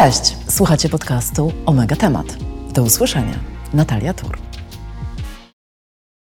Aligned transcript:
Cześć! 0.00 0.36
Słuchacie 0.48 0.88
podcastu 0.88 1.52
Omega 1.66 1.96
Temat. 1.96 2.26
Do 2.72 2.82
usłyszenia. 2.82 3.34
Natalia 3.74 4.14
Tur. 4.14 4.38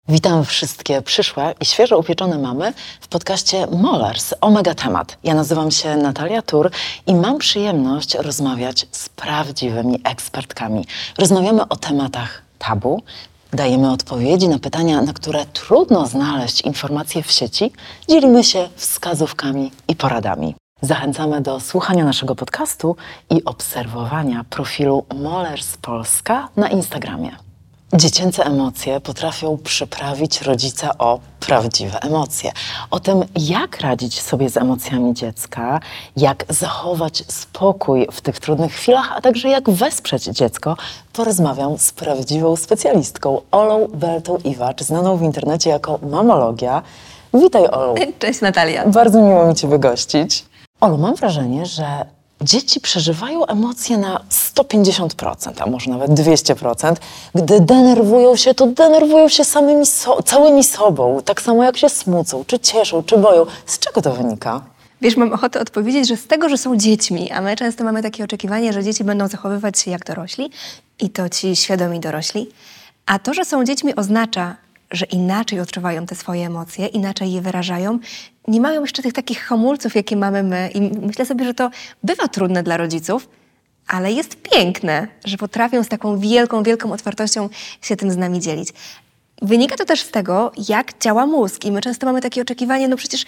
Witam 0.09 0.45
wszystkie 0.45 1.03
przyszłe 1.03 1.55
i 1.61 1.65
świeżo 1.65 1.99
upieczone 1.99 2.39
mamy 2.39 2.73
w 3.01 3.09
podcaście 3.09 3.67
Molars 3.67 4.35
Omega 4.41 4.75
Temat. 4.75 5.19
Ja 5.25 5.35
nazywam 5.35 5.71
się 5.71 5.97
Natalia 5.97 6.43
Tur 6.43 6.71
i 7.07 7.15
mam 7.15 7.39
przyjemność 7.39 8.15
rozmawiać 8.15 8.87
z 8.91 9.09
prawdziwymi 9.09 10.01
ekspertkami. 10.05 10.87
Rozmawiamy 11.19 11.69
o 11.69 11.77
tematach 11.77 12.43
tabu, 12.59 13.03
dajemy 13.53 13.93
odpowiedzi 13.93 14.49
na 14.49 14.59
pytania, 14.59 15.03
na 15.03 15.13
które 15.13 15.47
trudno 15.47 16.07
znaleźć 16.07 16.61
informacje 16.61 17.23
w 17.23 17.33
sieci, 17.33 17.73
dzielimy 18.09 18.45
się 18.45 18.69
wskazówkami 18.77 19.73
i 19.89 19.97
poradami. 19.97 20.55
Zachęcamy 20.85 21.41
do 21.41 21.61
słuchania 21.61 22.05
naszego 22.05 22.35
podcastu 22.35 22.97
i 23.31 23.45
obserwowania 23.45 24.45
profilu 24.51 25.05
Molers 25.15 25.77
Polska 25.77 26.49
na 26.57 26.69
Instagramie. 26.69 27.31
Dziecięce 27.95 28.45
emocje 28.45 29.01
potrafią 29.01 29.59
przyprawić 29.59 30.43
rodzica 30.43 30.99
o 30.99 31.21
prawdziwe 31.41 32.01
emocje. 32.01 32.53
O 32.91 33.01
tym, 33.01 33.25
jak 33.37 33.81
radzić 33.81 34.21
sobie 34.21 34.51
z 34.51 34.57
emocjami 34.57 35.15
dziecka, 35.15 35.81
jak 36.17 36.45
zachować 36.49 37.25
spokój 37.29 38.07
w 38.13 38.21
tych 38.21 38.39
trudnych 38.39 38.73
chwilach, 38.73 39.13
a 39.17 39.21
także 39.21 39.49
jak 39.49 39.71
wesprzeć 39.71 40.25
dziecko, 40.25 40.77
porozmawiam 41.13 41.79
z 41.79 41.93
prawdziwą 41.93 42.57
specjalistką 42.57 43.41
Olą 43.51 43.89
Beltą 43.95 44.37
Iwacz, 44.45 44.83
znaną 44.83 45.17
w 45.17 45.23
internecie 45.23 45.71
jako 45.71 45.99
Mamologia. 46.03 46.83
Witaj, 47.35 47.67
Olu. 47.67 47.95
Cześć, 48.19 48.41
Natalia. 48.41 48.87
Bardzo 48.87 49.23
miło 49.23 49.47
mi 49.47 49.55
Cię 49.55 49.69
wygościć. 49.69 50.52
Olu, 50.83 50.99
mam 50.99 51.15
wrażenie, 51.15 51.67
że 51.67 52.05
dzieci 52.41 52.81
przeżywają 52.81 53.47
emocje 53.47 53.99
na 53.99 54.21
150%, 54.31 55.53
a 55.61 55.67
może 55.67 55.91
nawet 55.91 56.11
200%. 56.11 56.97
Gdy 57.35 57.61
denerwują 57.61 58.37
się, 58.37 58.55
to 58.55 58.67
denerwują 58.67 59.29
się 59.29 59.45
samymi 59.45 59.87
so 59.87 60.23
całymi 60.23 60.65
sobą, 60.65 61.21
tak 61.25 61.43
samo 61.43 61.65
jak 61.65 61.77
się 61.77 61.89
smucą, 61.89 62.45
czy 62.47 62.59
cieszą, 62.59 63.03
czy 63.03 63.19
boją. 63.19 63.47
Z 63.67 63.79
czego 63.79 64.03
to 64.03 64.13
wynika? 64.13 64.61
Wiesz, 65.01 65.17
mam 65.17 65.33
ochotę 65.33 65.61
odpowiedzieć, 65.61 66.09
że 66.09 66.17
z 66.17 66.27
tego, 66.27 66.49
że 66.49 66.59
są 66.59 66.77
dziećmi, 66.77 67.31
a 67.31 67.41
my 67.41 67.57
często 67.57 67.85
mamy 67.85 68.03
takie 68.03 68.25
oczekiwanie, 68.25 68.73
że 68.73 68.85
dzieci 68.85 69.05
będą 69.05 69.29
zachowywać 69.29 69.79
się 69.79 69.91
jak 69.91 70.05
dorośli 70.05 70.51
i 71.01 71.11
to 71.11 71.29
ci 71.29 71.57
świadomi 71.57 72.01
dorośli. 72.01 72.49
A 73.07 73.19
to, 73.19 73.35
że 73.35 73.45
są 73.45 73.65
dziećmi 73.65 73.95
oznacza, 73.97 74.57
że 74.91 75.07
inaczej 75.07 75.61
odczuwają 75.61 76.07
te 76.07 76.15
swoje 76.15 76.47
emocje, 76.47 76.87
inaczej 76.87 77.33
je 77.33 77.41
wyrażają, 77.41 77.99
nie 78.49 78.61
mają 78.61 78.81
jeszcze 78.81 79.03
tych 79.03 79.13
takich 79.13 79.41
hamulców, 79.45 79.95
jakie 79.95 80.17
mamy 80.17 80.43
my. 80.43 80.71
I 80.75 80.81
myślę 80.81 81.27
sobie, 81.27 81.45
że 81.45 81.55
to 81.55 81.71
bywa 82.03 82.29
trudne 82.29 82.63
dla 82.63 82.77
rodziców, 82.77 83.29
ale 83.87 84.13
jest 84.13 84.37
piękne, 84.37 85.09
że 85.25 85.37
potrafią 85.37 85.85
z 85.85 85.89
taką 85.89 86.19
wielką, 86.19 86.63
wielką 86.63 86.93
otwartością 86.93 87.49
się 87.83 87.97
tym 87.97 88.11
z 88.11 88.17
nami 88.17 88.41
dzielić. 88.41 88.69
Wynika 89.43 89.77
to 89.77 89.85
też 89.85 90.03
z 90.03 90.11
tego, 90.11 90.53
jak 90.69 90.99
działa 90.99 91.27
mózg. 91.27 91.65
I 91.65 91.73
my 91.73 91.81
często 91.81 92.07
mamy 92.07 92.21
takie 92.21 92.43
oczekiwanie, 92.43 92.89
no 92.89 92.97
przecież 92.97 93.25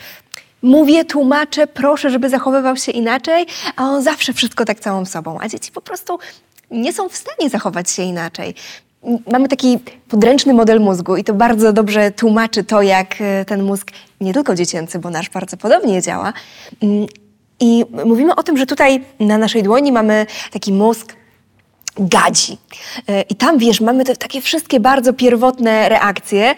mówię, 0.62 1.04
tłumaczę, 1.04 1.66
proszę, 1.66 2.10
żeby 2.10 2.30
zachowywał 2.30 2.76
się 2.76 2.92
inaczej, 2.92 3.46
a 3.76 3.84
on 3.84 4.02
zawsze 4.02 4.32
wszystko 4.32 4.64
tak 4.64 4.80
całą 4.80 5.04
sobą. 5.04 5.38
A 5.40 5.48
dzieci 5.48 5.72
po 5.72 5.80
prostu 5.80 6.18
nie 6.70 6.92
są 6.92 7.08
w 7.08 7.16
stanie 7.16 7.50
zachować 7.50 7.90
się 7.90 8.02
inaczej 8.02 8.54
mamy 9.32 9.48
taki 9.48 9.78
podręczny 10.08 10.54
model 10.54 10.80
mózgu 10.80 11.16
i 11.16 11.24
to 11.24 11.34
bardzo 11.34 11.72
dobrze 11.72 12.10
tłumaczy 12.10 12.64
to, 12.64 12.82
jak 12.82 13.14
e, 13.20 13.44
ten 13.44 13.62
mózg, 13.62 13.90
nie 14.20 14.34
tylko 14.34 14.54
dziecięcy, 14.54 14.98
bo 14.98 15.10
nasz 15.10 15.30
bardzo 15.30 15.56
podobnie 15.56 16.02
działa. 16.02 16.32
Mm, 16.82 17.06
I 17.60 17.84
mówimy 18.04 18.34
o 18.34 18.42
tym, 18.42 18.56
że 18.56 18.66
tutaj 18.66 19.04
na 19.20 19.38
naszej 19.38 19.62
dłoni 19.62 19.92
mamy 19.92 20.26
taki 20.52 20.72
mózg 20.72 21.16
gadzi. 21.98 22.58
E, 23.08 23.22
I 23.22 23.34
tam, 23.34 23.58
wiesz, 23.58 23.80
mamy 23.80 24.04
te 24.04 24.16
takie 24.16 24.40
wszystkie 24.40 24.80
bardzo 24.80 25.12
pierwotne 25.12 25.88
reakcje, 25.88 26.54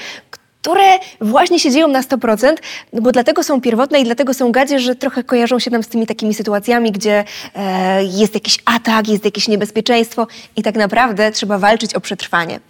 które 0.66 0.98
właśnie 1.20 1.60
się 1.60 1.70
dzieją 1.70 1.88
na 1.88 2.02
100%, 2.02 2.54
no 2.92 3.02
bo 3.02 3.12
dlatego 3.12 3.42
są 3.42 3.60
pierwotne 3.60 4.00
i 4.00 4.04
dlatego 4.04 4.34
są 4.34 4.52
gadzie, 4.52 4.80
że 4.80 4.94
trochę 4.94 5.24
kojarzą 5.24 5.58
się 5.58 5.70
nam 5.70 5.82
z 5.82 5.88
tymi 5.88 6.06
takimi 6.06 6.34
sytuacjami, 6.34 6.92
gdzie 6.92 7.24
e, 7.54 8.04
jest 8.04 8.34
jakiś 8.34 8.58
atak, 8.64 9.08
jest 9.08 9.24
jakieś 9.24 9.48
niebezpieczeństwo 9.48 10.26
i 10.56 10.62
tak 10.62 10.74
naprawdę 10.74 11.32
trzeba 11.32 11.58
walczyć 11.58 11.94
o 11.94 12.00
przetrwanie. 12.00 12.60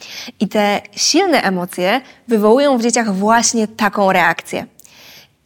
I 0.40 0.48
te 0.48 0.80
silne 0.96 1.42
emocje 1.42 2.00
wywołują 2.28 2.78
w 2.78 2.82
dzieciach 2.82 3.14
właśnie 3.14 3.68
taką 3.68 4.12
reakcję. 4.12 4.66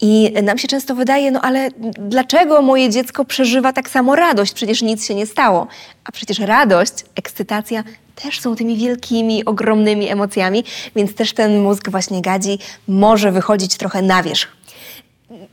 I 0.00 0.32
nam 0.42 0.58
się 0.58 0.68
często 0.68 0.94
wydaje, 0.94 1.30
no 1.30 1.40
ale 1.40 1.68
dlaczego 1.98 2.62
moje 2.62 2.90
dziecko 2.90 3.24
przeżywa 3.24 3.72
tak 3.72 3.90
samo 3.90 4.16
radość? 4.16 4.52
Przecież 4.52 4.82
nic 4.82 5.06
się 5.06 5.14
nie 5.14 5.26
stało. 5.26 5.66
A 6.04 6.12
przecież 6.12 6.38
radość, 6.38 6.92
ekscytacja 7.16 7.84
też 8.22 8.40
są 8.40 8.56
tymi 8.56 8.76
wielkimi, 8.76 9.44
ogromnymi 9.44 10.08
emocjami, 10.08 10.64
więc 10.96 11.14
też 11.14 11.32
ten 11.32 11.60
mózg 11.60 11.90
właśnie 11.90 12.22
gadzi 12.22 12.58
może 12.88 13.32
wychodzić 13.32 13.76
trochę 13.76 14.02
na 14.02 14.22
wierzch. 14.22 14.48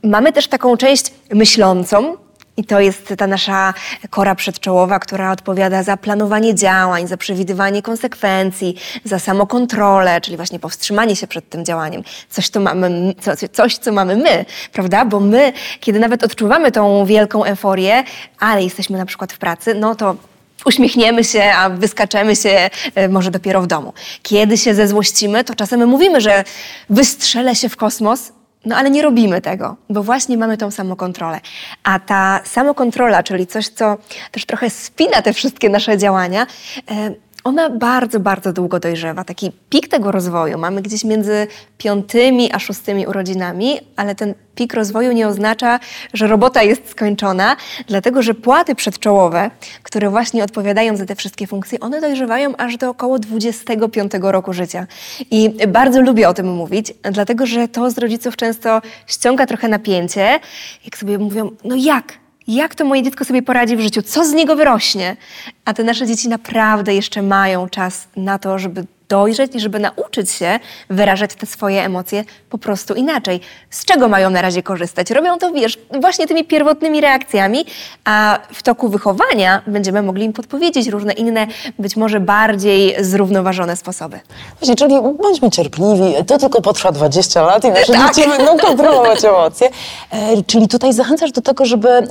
Mamy 0.02 0.32
też 0.32 0.48
taką 0.48 0.76
część 0.76 1.12
myślącą, 1.30 2.16
i 2.58 2.64
to 2.64 2.80
jest 2.80 3.14
ta 3.18 3.26
nasza 3.26 3.74
kora 4.10 4.34
przedczołowa, 4.34 4.98
która 4.98 5.32
odpowiada 5.32 5.82
za 5.82 5.96
planowanie 5.96 6.54
działań, 6.54 7.06
za 7.06 7.16
przewidywanie 7.16 7.82
konsekwencji, 7.82 8.76
za 9.04 9.18
samokontrolę, 9.18 10.20
czyli 10.20 10.36
właśnie 10.36 10.58
powstrzymanie 10.58 11.16
się 11.16 11.26
przed 11.26 11.48
tym 11.48 11.64
działaniem. 11.64 12.02
Coś, 12.30 12.48
co 12.48 12.60
mamy, 12.60 13.14
coś, 13.52 13.78
co 13.78 13.92
mamy 13.92 14.16
my, 14.16 14.44
prawda? 14.72 15.04
Bo 15.04 15.20
my, 15.20 15.52
kiedy 15.80 15.98
nawet 15.98 16.24
odczuwamy 16.24 16.72
tą 16.72 17.06
wielką 17.06 17.44
euforię, 17.44 18.04
ale 18.38 18.62
jesteśmy 18.62 18.98
na 18.98 19.06
przykład 19.06 19.32
w 19.32 19.38
pracy, 19.38 19.74
no 19.74 19.94
to 19.94 20.16
uśmiechniemy 20.64 21.24
się, 21.24 21.42
a 21.42 21.70
wyskaczemy 21.70 22.36
się 22.36 22.70
e, 22.94 23.08
może 23.08 23.30
dopiero 23.30 23.62
w 23.62 23.66
domu. 23.66 23.92
Kiedy 24.22 24.58
się 24.58 24.74
zezłościmy, 24.74 25.44
to 25.44 25.54
czasem 25.54 25.80
my 25.80 25.86
mówimy, 25.86 26.20
że 26.20 26.44
wystrzelę 26.90 27.54
się 27.54 27.68
w 27.68 27.76
kosmos, 27.76 28.32
no 28.64 28.76
ale 28.76 28.90
nie 28.90 29.02
robimy 29.02 29.40
tego, 29.40 29.76
bo 29.90 30.02
właśnie 30.02 30.36
mamy 30.36 30.56
tą 30.56 30.70
samokontrolę. 30.70 31.40
A 31.82 32.00
ta 32.00 32.40
samokontrola, 32.44 33.22
czyli 33.22 33.46
coś, 33.46 33.68
co 33.68 33.96
też 34.32 34.44
trochę 34.44 34.70
spina 34.70 35.22
te 35.22 35.32
wszystkie 35.32 35.68
nasze 35.68 35.98
działania, 35.98 36.46
e, 36.90 37.10
ona 37.44 37.70
bardzo, 37.70 38.20
bardzo 38.20 38.52
długo 38.52 38.80
dojrzewa. 38.80 39.24
Taki 39.24 39.52
pik 39.70 39.88
tego 39.88 40.12
rozwoju 40.12 40.58
mamy 40.58 40.82
gdzieś 40.82 41.04
między 41.04 41.46
piątymi 41.78 42.52
a 42.52 42.58
szóstymi 42.58 43.06
urodzinami, 43.06 43.80
ale 43.96 44.14
ten 44.14 44.34
pik 44.54 44.74
rozwoju 44.74 45.12
nie 45.12 45.28
oznacza, 45.28 45.80
że 46.14 46.26
robota 46.26 46.62
jest 46.62 46.90
skończona, 46.90 47.56
dlatego 47.86 48.22
że 48.22 48.34
płaty 48.34 48.74
przedczołowe, 48.74 49.50
które 49.82 50.10
właśnie 50.10 50.44
odpowiadają 50.44 50.96
za 50.96 51.06
te 51.06 51.14
wszystkie 51.14 51.46
funkcje, 51.46 51.80
one 51.80 52.00
dojrzewają 52.00 52.56
aż 52.56 52.76
do 52.76 52.90
około 52.90 53.18
25 53.18 54.12
roku 54.20 54.52
życia. 54.52 54.86
I 55.30 55.50
bardzo 55.68 56.02
lubię 56.02 56.28
o 56.28 56.34
tym 56.34 56.54
mówić, 56.54 56.94
dlatego 57.12 57.46
że 57.46 57.68
to 57.68 57.90
z 57.90 57.98
rodziców 57.98 58.36
często 58.36 58.82
ściąga 59.06 59.46
trochę 59.46 59.68
napięcie, 59.68 60.40
jak 60.84 60.96
sobie 60.96 61.18
mówią, 61.18 61.50
no 61.64 61.76
jak? 61.76 62.27
Jak 62.48 62.74
to 62.74 62.84
moje 62.84 63.02
dziecko 63.02 63.24
sobie 63.24 63.42
poradzi 63.42 63.76
w 63.76 63.80
życiu, 63.80 64.02
co 64.02 64.24
z 64.24 64.32
niego 64.32 64.56
wyrośnie. 64.56 65.16
A 65.64 65.74
te 65.74 65.84
nasze 65.84 66.06
dzieci 66.06 66.28
naprawdę 66.28 66.94
jeszcze 66.94 67.22
mają 67.22 67.68
czas 67.68 68.08
na 68.16 68.38
to, 68.38 68.58
żeby 68.58 68.84
dojrzeć 69.08 69.54
i 69.54 69.60
żeby 69.60 69.78
nauczyć 69.78 70.30
się 70.30 70.60
wyrażać 70.90 71.34
te 71.34 71.46
swoje 71.46 71.84
emocje 71.84 72.24
po 72.50 72.58
prostu 72.58 72.94
inaczej. 72.94 73.40
Z 73.70 73.84
czego 73.84 74.08
mają 74.08 74.30
na 74.30 74.42
razie 74.42 74.62
korzystać? 74.62 75.10
Robią 75.10 75.38
to, 75.38 75.52
wiesz, 75.52 75.78
właśnie 76.00 76.26
tymi 76.26 76.44
pierwotnymi 76.44 77.00
reakcjami, 77.00 77.64
a 78.04 78.38
w 78.52 78.62
toku 78.62 78.88
wychowania 78.88 79.62
będziemy 79.66 80.02
mogli 80.02 80.24
im 80.24 80.32
podpowiedzieć 80.32 80.88
różne 80.88 81.12
inne, 81.12 81.46
być 81.78 81.96
może 81.96 82.20
bardziej 82.20 82.94
zrównoważone 83.00 83.76
sposoby. 83.76 84.20
Właśnie, 84.60 84.76
czyli 84.76 84.94
bądźmy 85.22 85.50
cierpliwi, 85.50 86.14
to 86.26 86.38
tylko 86.38 86.62
potrwa 86.62 86.92
20 86.92 87.42
lat 87.42 87.64
i 87.64 87.68
nasze 87.78 87.92
tak. 87.92 88.14
dzieci 88.14 88.28
będą 88.28 88.58
kontrolować 88.58 89.24
emocje. 89.24 89.68
E, 90.10 90.42
czyli 90.42 90.68
tutaj 90.68 90.92
zachęcasz 90.92 91.32
do 91.32 91.42
tego, 91.42 91.64
żeby 91.64 91.88
e, 91.88 92.06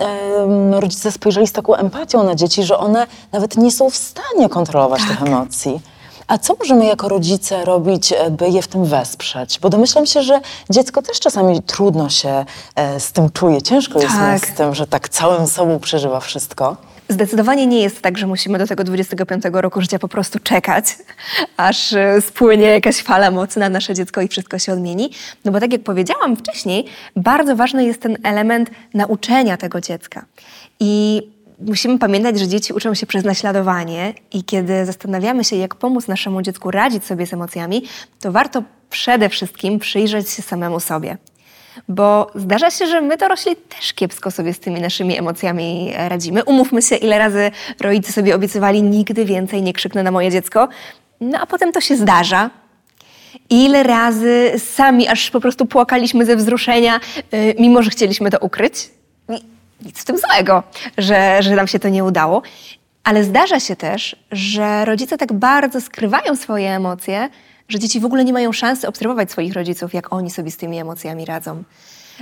rodzice 0.80 1.12
spojrzeli 1.12 1.48
z 1.48 1.52
taką 1.52 1.76
empatią 1.76 2.24
na 2.24 2.36
dzieci, 2.36 2.64
że 2.64 2.78
one 2.78 3.08
nawet 3.32 3.58
nie 3.58 3.72
są 3.72 3.90
w 3.90 3.96
stanie 3.96 4.50
kontrolować 4.50 5.02
tak. 5.02 5.10
tych 5.10 5.28
emocji. 5.28 5.80
A 6.28 6.38
co 6.38 6.56
możemy 6.60 6.86
jako 6.86 7.10
rodzice 7.10 7.66
robić, 7.66 8.14
e, 8.14 8.32
by 8.32 8.50
je 8.50 8.62
w 8.62 8.68
tym 8.68 8.86
wesprzeć? 8.86 9.60
Bo 9.60 9.70
domyślam 9.70 10.06
się, 10.06 10.22
że 10.22 10.40
dziecko 10.70 11.02
też 11.02 11.20
czasami 11.20 11.62
trudno 11.62 12.10
się 12.10 12.46
e, 12.76 13.00
z 13.00 13.12
tym 13.12 13.30
czuje, 13.30 13.62
ciężko 13.62 14.00
jest 14.00 14.16
tak. 14.16 14.48
z 14.48 14.54
tym, 14.54 14.76
że 14.76 14.88
tak 14.88 15.10
całym 15.10 15.48
sobą 15.48 15.80
przeżywa 15.80 16.20
wszystko. 16.20 16.78
Zdecydowanie 17.10 17.68
nie 17.68 17.82
jest 17.82 18.02
tak, 18.02 18.18
że 18.18 18.28
musimy 18.28 18.58
do 18.58 18.68
tego 18.68 18.84
25 18.84 19.44
roku 19.52 19.82
życia 19.82 20.00
po 20.00 20.08
prostu 20.08 20.40
czekać, 20.40 20.86
aż 21.58 21.94
e, 21.94 22.22
spłynie 22.22 22.66
jakaś 22.66 22.96
fala 22.96 23.32
mocy 23.32 23.60
na 23.60 23.70
nasze 23.70 23.94
dziecko 23.94 24.22
i 24.22 24.28
wszystko 24.28 24.60
się 24.60 24.74
odmieni. 24.74 25.10
No 25.46 25.52
bo 25.52 25.60
tak 25.60 25.72
jak 25.72 25.84
powiedziałam 25.84 26.36
wcześniej, 26.36 26.86
bardzo 27.16 27.56
ważny 27.56 27.86
jest 27.86 28.02
ten 28.02 28.18
element 28.24 28.70
nauczenia 28.94 29.58
tego 29.58 29.82
dziecka. 29.82 30.26
I 30.80 31.22
musimy 31.60 32.00
pamiętać, 32.00 32.40
że 32.40 32.48
dzieci 32.48 32.74
uczą 32.74 32.94
się 32.94 33.06
przez 33.06 33.24
naśladowanie 33.24 34.14
i 34.34 34.44
kiedy 34.44 34.86
zastanawiamy 34.86 35.44
się, 35.44 35.56
jak 35.56 35.76
pomóc 35.76 36.08
naszemu 36.08 36.42
dziecku 36.42 36.72
radzić 36.72 37.06
sobie 37.06 37.28
z 37.28 37.34
emocjami, 37.34 37.84
to 38.20 38.32
warto 38.32 38.64
przede 38.90 39.30
wszystkim 39.30 39.80
przyjrzeć 39.80 40.30
się 40.30 40.42
samemu 40.42 40.80
sobie. 40.80 41.18
Bo 41.88 42.32
zdarza 42.36 42.72
się, 42.72 42.88
że 42.88 43.02
my 43.02 43.18
dorośli 43.18 43.56
też 43.56 43.94
kiepsko 43.94 44.32
sobie 44.32 44.54
z 44.54 44.60
tymi 44.60 44.82
naszymi 44.82 45.18
emocjami 45.18 45.94
radzimy. 45.96 46.44
Umówmy 46.44 46.82
się, 46.82 46.96
ile 46.96 47.18
razy 47.18 47.52
rodzice 47.80 48.12
sobie 48.12 48.36
obiecywali, 48.36 48.84
nigdy 48.84 49.26
więcej 49.26 49.62
nie 49.62 49.74
krzyknę 49.74 50.04
na 50.04 50.12
moje 50.12 50.32
dziecko. 50.32 50.68
No 51.22 51.40
a 51.42 51.46
potem 51.46 51.72
to 51.72 51.82
się 51.82 51.98
zdarza. 51.98 52.50
Ile 53.50 53.84
razy 53.84 54.52
sami 54.58 55.08
aż 55.08 55.32
po 55.32 55.40
prostu 55.40 55.66
płakaliśmy 55.66 56.26
ze 56.26 56.36
wzruszenia, 56.36 57.00
yy, 57.32 57.56
mimo 57.60 57.84
że 57.84 57.90
chcieliśmy 57.90 58.32
to 58.32 58.40
ukryć. 58.40 58.90
Nic 59.82 60.00
w 60.00 60.06
tym 60.06 60.18
złego, 60.18 60.64
że, 60.98 61.44
że 61.44 61.56
nam 61.56 61.68
się 61.68 61.80
to 61.80 61.90
nie 61.90 62.04
udało. 62.04 62.42
Ale 63.04 63.24
zdarza 63.24 63.60
się 63.60 63.76
też, 63.76 64.16
że 64.32 64.86
rodzice 64.86 65.18
tak 65.18 65.34
bardzo 65.34 65.82
skrywają 65.82 66.36
swoje 66.36 66.76
emocje, 66.76 67.30
że 67.70 67.80
dzieci 67.80 68.00
w 68.00 68.06
ogóle 68.06 68.26
nie 68.26 68.34
mają 68.34 68.52
szansy 68.52 68.88
obserwować 68.88 69.32
swoich 69.32 69.54
rodziców, 69.54 69.94
jak 69.94 70.14
oni 70.14 70.32
sobie 70.32 70.52
z 70.52 70.58
tymi 70.58 70.80
emocjami 70.80 71.26
radzą. 71.26 71.64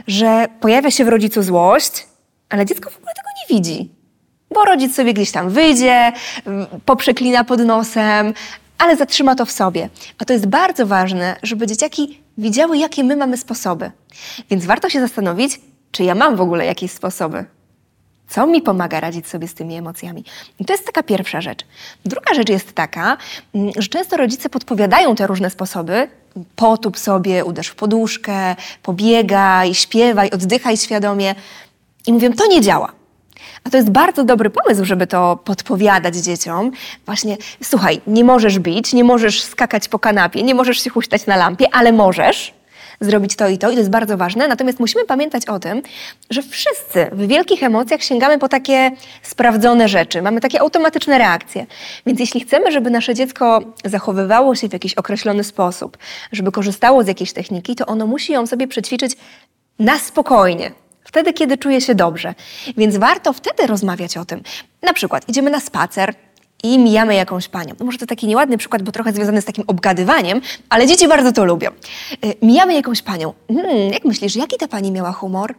Że 0.08 0.48
pojawia 0.60 0.92
się 0.92 1.06
w 1.06 1.08
rodzicu 1.08 1.44
złość, 1.44 2.08
ale 2.50 2.66
dziecko 2.66 2.90
w 2.90 2.98
ogóle 2.98 3.12
tego 3.16 3.28
nie 3.42 3.58
widzi. 3.58 3.90
Bo 4.54 4.66
rodzic 4.66 4.96
sobie 4.96 5.14
gdzieś 5.14 5.32
tam 5.32 5.50
wyjdzie, 5.50 6.12
poprzeklina 6.86 7.44
pod 7.44 7.60
nosem, 7.60 8.34
ale 8.78 8.96
zatrzyma 8.96 9.36
to 9.36 9.46
w 9.46 9.52
sobie. 9.52 9.90
A 10.18 10.26
to 10.26 10.34
jest 10.34 10.46
bardzo 10.46 10.86
ważne, 10.86 11.36
żeby 11.44 11.68
dzieciaki 11.68 12.22
widziały, 12.38 12.78
jakie 12.78 13.04
my 13.04 13.16
mamy 13.16 13.38
sposoby. 13.38 13.92
Więc 14.50 14.66
warto 14.66 14.90
się 14.90 15.00
zastanowić, 15.00 15.60
czy 15.96 16.04
ja 16.04 16.16
mam 16.16 16.36
w 16.36 16.42
ogóle 16.42 16.66
jakieś 16.66 16.92
sposoby. 16.92 17.46
Co 18.28 18.48
mi 18.48 18.62
pomaga 18.62 19.00
radzić 19.00 19.28
sobie 19.28 19.48
z 19.48 19.54
tymi 19.54 19.76
emocjami? 19.76 20.24
I 20.60 20.66
to 20.66 20.74
jest 20.74 20.86
taka 20.86 21.04
pierwsza 21.04 21.42
rzecz. 21.42 21.66
Druga 22.06 22.34
rzecz 22.34 22.50
jest 22.50 22.74
taka, 22.74 23.18
mm, 23.56 23.72
że 23.78 23.88
często 23.88 24.18
rodzice 24.18 24.50
podpowiadają 24.50 25.16
te 25.16 25.28
różne 25.28 25.50
sposoby. 25.50 26.08
Potub 26.56 26.98
sobie, 26.98 27.46
uderz 27.46 27.68
w 27.68 27.76
poduszkę, 27.76 28.56
pobiegaj, 28.84 29.74
śpiewaj, 29.74 30.30
oddychaj 30.32 30.78
świadomie. 30.78 31.36
I 32.08 32.14
mówią, 32.14 32.34
to 32.34 32.48
nie 32.48 32.62
działa. 32.62 32.92
A 33.64 33.70
to 33.70 33.78
jest 33.78 33.90
bardzo 33.90 34.24
dobry 34.24 34.50
pomysł, 34.50 34.86
żeby 34.86 35.08
to 35.08 35.40
podpowiadać 35.44 36.16
dzieciom. 36.16 36.72
Właśnie, 37.06 37.38
słuchaj, 37.64 38.02
nie 38.08 38.24
możesz 38.24 38.60
bić, 38.60 38.94
nie 38.94 39.04
możesz 39.04 39.44
skakać 39.44 39.88
po 39.88 40.00
kanapie, 40.00 40.44
nie 40.44 40.56
możesz 40.56 40.84
się 40.84 40.90
huśtać 40.90 41.26
na 41.26 41.36
lampie, 41.36 41.68
ale 41.72 41.92
możesz 41.92 42.54
zrobić 43.02 43.36
to 43.36 43.48
i 43.48 43.58
to, 43.58 43.70
i 43.70 43.74
to 43.76 43.80
jest 43.80 43.90
bardzo 43.90 44.18
ważne. 44.18 44.48
Natomiast 44.48 44.80
musimy 44.80 45.06
pamiętać 45.06 45.46
o 45.46 45.60
tym, 45.60 45.82
że 46.30 46.42
wszyscy 46.42 47.08
w 47.12 47.28
wielkich 47.28 47.64
emocjach 47.64 48.04
sięgamy 48.04 48.40
po 48.40 48.50
takie 48.50 48.92
sprawdzone 49.22 49.88
rzeczy, 49.88 50.22
mamy 50.22 50.42
takie 50.42 50.62
automatyczne 50.62 51.18
reakcje. 51.18 51.66
Więc 52.06 52.20
jeśli 52.20 52.42
chcemy, 52.42 52.72
żeby 52.72 52.90
nasze 52.90 53.16
dziecko 53.16 53.62
zachowywało 53.86 54.56
się 54.56 54.70
w 54.70 54.74
jakiś 54.74 54.94
określony 54.94 55.44
sposób, 55.44 55.98
żeby 56.32 56.52
korzystało 56.52 57.04
z 57.04 57.08
jakiejś 57.08 57.34
techniki, 57.34 57.76
to 57.76 57.86
ono 57.86 58.08
musi 58.08 58.34
ją 58.34 58.48
sobie 58.48 58.68
przećwiczyć 58.68 59.18
na 59.80 60.00
spokojnie, 60.00 60.72
wtedy, 61.04 61.34
kiedy 61.34 61.58
czuje 61.58 61.82
się 61.82 61.96
dobrze. 61.96 62.34
Więc 62.78 62.98
warto 62.98 63.34
wtedy 63.34 63.68
rozmawiać 63.68 64.18
o 64.18 64.26
tym. 64.26 64.42
Na 64.82 64.94
przykład 64.94 65.30
idziemy 65.30 65.50
na 65.50 65.60
spacer, 65.60 66.14
i 66.64 66.80
mijamy 66.80 67.16
jakąś 67.16 67.48
panią. 67.48 67.76
No 67.80 67.86
może 67.86 67.98
to 67.98 68.06
taki 68.06 68.28
nieładny 68.28 68.58
przykład, 68.58 68.84
bo 68.84 68.92
trochę 68.92 69.14
związany 69.14 69.42
z 69.42 69.46
takim 69.46 69.64
obgadywaniem, 69.68 70.42
ale 70.70 70.88
dzieci 70.88 71.08
bardzo 71.08 71.32
to 71.32 71.46
lubią. 71.46 71.70
Y, 72.26 72.36
mijamy 72.42 72.74
jakąś 72.74 73.02
panią. 73.02 73.34
Hmm, 73.48 73.94
jak 73.94 74.06
myślisz, 74.06 74.36
jaki 74.36 74.58
ta 74.58 74.68
pani 74.68 74.92
miała 74.92 75.12
humor? 75.12 75.56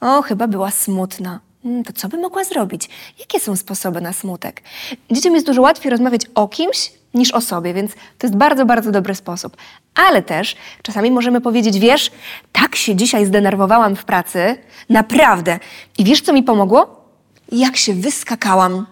O, 0.00 0.22
chyba 0.22 0.48
była 0.48 0.70
smutna. 0.70 1.40
Hmm, 1.62 1.84
to 1.84 1.92
co 1.92 2.08
by 2.08 2.18
mogła 2.18 2.44
zrobić? 2.44 2.88
Jakie 3.18 3.40
są 3.40 3.56
sposoby 3.56 4.00
na 4.00 4.12
smutek? 4.12 4.62
Dzieciom 5.10 5.34
jest 5.34 5.46
dużo 5.46 5.62
łatwiej 5.62 5.90
rozmawiać 5.90 6.22
o 6.34 6.48
kimś 6.48 6.92
niż 7.14 7.30
o 7.30 7.40
sobie, 7.40 7.74
więc 7.74 7.92
to 7.92 8.26
jest 8.26 8.36
bardzo, 8.36 8.66
bardzo 8.66 8.90
dobry 8.90 9.14
sposób. 9.14 9.56
Ale 9.94 10.22
też 10.22 10.56
czasami 10.82 11.10
możemy 11.10 11.40
powiedzieć, 11.40 11.78
wiesz, 11.78 12.10
tak 12.52 12.76
się 12.76 12.96
dzisiaj 12.96 13.26
zdenerwowałam 13.26 13.96
w 13.96 14.04
pracy, 14.04 14.56
naprawdę. 14.88 15.58
I 15.98 16.04
wiesz, 16.04 16.20
co 16.20 16.32
mi 16.32 16.42
pomogło? 16.42 17.04
Jak 17.52 17.76
się 17.76 17.94
wyskakałam 17.94 18.86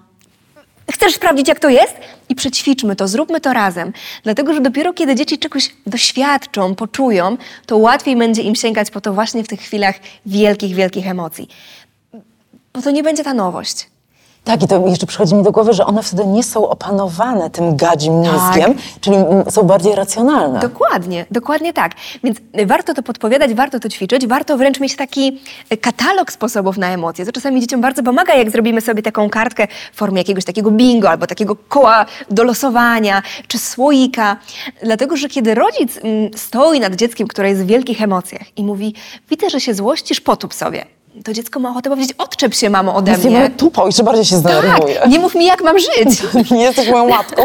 Chcesz 0.92 1.14
sprawdzić, 1.14 1.48
jak 1.48 1.60
to 1.60 1.68
jest? 1.68 1.94
I 2.28 2.34
przećwiczmy 2.34 2.96
to, 2.96 3.08
zróbmy 3.08 3.40
to 3.40 3.52
razem. 3.52 3.92
Dlatego, 4.22 4.54
że 4.54 4.60
dopiero 4.60 4.92
kiedy 4.92 5.14
dzieci 5.14 5.38
czegoś 5.38 5.70
doświadczą, 5.86 6.74
poczują, 6.74 7.36
to 7.66 7.76
łatwiej 7.76 8.16
będzie 8.16 8.42
im 8.42 8.54
sięgać 8.54 8.90
po 8.90 9.00
to 9.00 9.12
właśnie 9.12 9.44
w 9.44 9.48
tych 9.48 9.60
chwilach 9.60 9.94
wielkich, 10.26 10.74
wielkich 10.74 11.06
emocji. 11.06 11.48
Bo 12.72 12.82
to 12.82 12.90
nie 12.90 13.02
będzie 13.02 13.24
ta 13.24 13.34
nowość. 13.34 13.86
Tak, 14.44 14.62
i 14.62 14.66
to 14.66 14.86
jeszcze 14.86 15.06
przychodzi 15.06 15.34
mi 15.34 15.42
do 15.42 15.52
głowy, 15.52 15.72
że 15.72 15.86
one 15.86 16.02
wtedy 16.02 16.26
nie 16.26 16.42
są 16.42 16.68
opanowane 16.68 17.50
tym 17.50 17.76
gadzim 17.76 18.14
mózgiem, 18.14 18.74
tak. 18.74 19.00
czyli 19.00 19.16
są 19.50 19.62
bardziej 19.62 19.94
racjonalne. 19.94 20.60
Dokładnie, 20.60 21.26
dokładnie 21.30 21.72
tak. 21.72 21.92
Więc 22.24 22.38
warto 22.66 22.94
to 22.94 23.02
podpowiadać, 23.02 23.54
warto 23.54 23.80
to 23.80 23.88
ćwiczyć, 23.88 24.26
warto 24.26 24.56
wręcz 24.56 24.80
mieć 24.80 24.96
taki 24.96 25.40
katalog 25.80 26.32
sposobów 26.32 26.78
na 26.78 26.88
emocje. 26.88 27.26
To 27.26 27.32
czasami 27.32 27.60
dzieciom 27.60 27.80
bardzo 27.80 28.02
pomaga, 28.02 28.34
jak 28.34 28.50
zrobimy 28.50 28.80
sobie 28.80 29.02
taką 29.02 29.30
kartkę 29.30 29.68
w 29.92 29.96
formie 29.96 30.18
jakiegoś 30.18 30.44
takiego 30.44 30.70
bingo 30.70 31.10
albo 31.10 31.26
takiego 31.26 31.56
koła 31.56 32.06
do 32.30 32.44
losowania, 32.44 33.22
czy 33.48 33.58
słoika. 33.58 34.36
Dlatego, 34.82 35.16
że 35.16 35.28
kiedy 35.28 35.54
rodzic 35.54 35.98
mm, 36.02 36.30
stoi 36.36 36.80
nad 36.80 36.94
dzieckiem, 36.94 37.28
które 37.28 37.48
jest 37.48 37.62
w 37.62 37.66
wielkich 37.66 38.02
emocjach 38.02 38.58
i 38.58 38.64
mówi, 38.64 38.94
widzę, 39.30 39.50
że 39.50 39.60
się 39.60 39.74
złościsz, 39.74 40.20
potób 40.20 40.54
sobie 40.54 40.86
to 41.24 41.32
dziecko 41.32 41.60
ma 41.60 41.70
ochotę 41.70 41.90
powiedzieć, 41.90 42.14
odczep 42.18 42.54
się 42.54 42.70
mamo 42.70 42.94
ode 42.94 43.18
mnie. 43.18 43.30
Nie 43.30 43.50
tupą, 43.50 43.86
jeszcze 43.86 44.02
bardziej 44.02 44.24
się 44.24 44.36
zdenerwuje. 44.36 44.94
Tak, 44.94 45.10
nie 45.10 45.18
mów 45.18 45.34
mi 45.34 45.46
jak 45.46 45.62
mam 45.62 45.78
żyć. 45.78 46.22
nie 46.50 46.62
jesteś 46.62 46.88
moją 46.88 47.08
matką. 47.08 47.42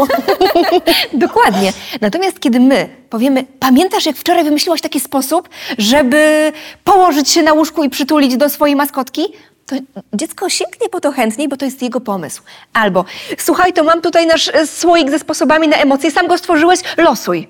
Dokładnie. 1.12 1.72
Natomiast 2.00 2.40
kiedy 2.40 2.60
my 2.60 2.88
powiemy, 3.10 3.44
pamiętasz 3.60 4.06
jak 4.06 4.16
wczoraj 4.16 4.44
wymyśliłaś 4.44 4.80
taki 4.80 5.00
sposób, 5.00 5.48
żeby 5.78 6.52
położyć 6.84 7.30
się 7.30 7.42
na 7.42 7.52
łóżku 7.52 7.84
i 7.84 7.90
przytulić 7.90 8.36
do 8.36 8.48
swojej 8.48 8.76
maskotki? 8.76 9.22
To 9.66 9.76
dziecko 10.14 10.48
sięgnie 10.48 10.88
po 10.88 11.00
to 11.00 11.12
chętniej, 11.12 11.48
bo 11.48 11.56
to 11.56 11.64
jest 11.64 11.82
jego 11.82 12.00
pomysł. 12.00 12.42
Albo, 12.72 13.04
słuchaj, 13.38 13.72
to 13.72 13.84
mam 13.84 14.00
tutaj 14.02 14.26
nasz 14.26 14.48
e, 14.48 14.66
słoik 14.66 15.10
ze 15.10 15.18
sposobami 15.18 15.68
na 15.68 15.76
emocje, 15.76 16.10
sam 16.10 16.26
go 16.26 16.38
stworzyłeś, 16.38 16.80
losuj. 16.96 17.48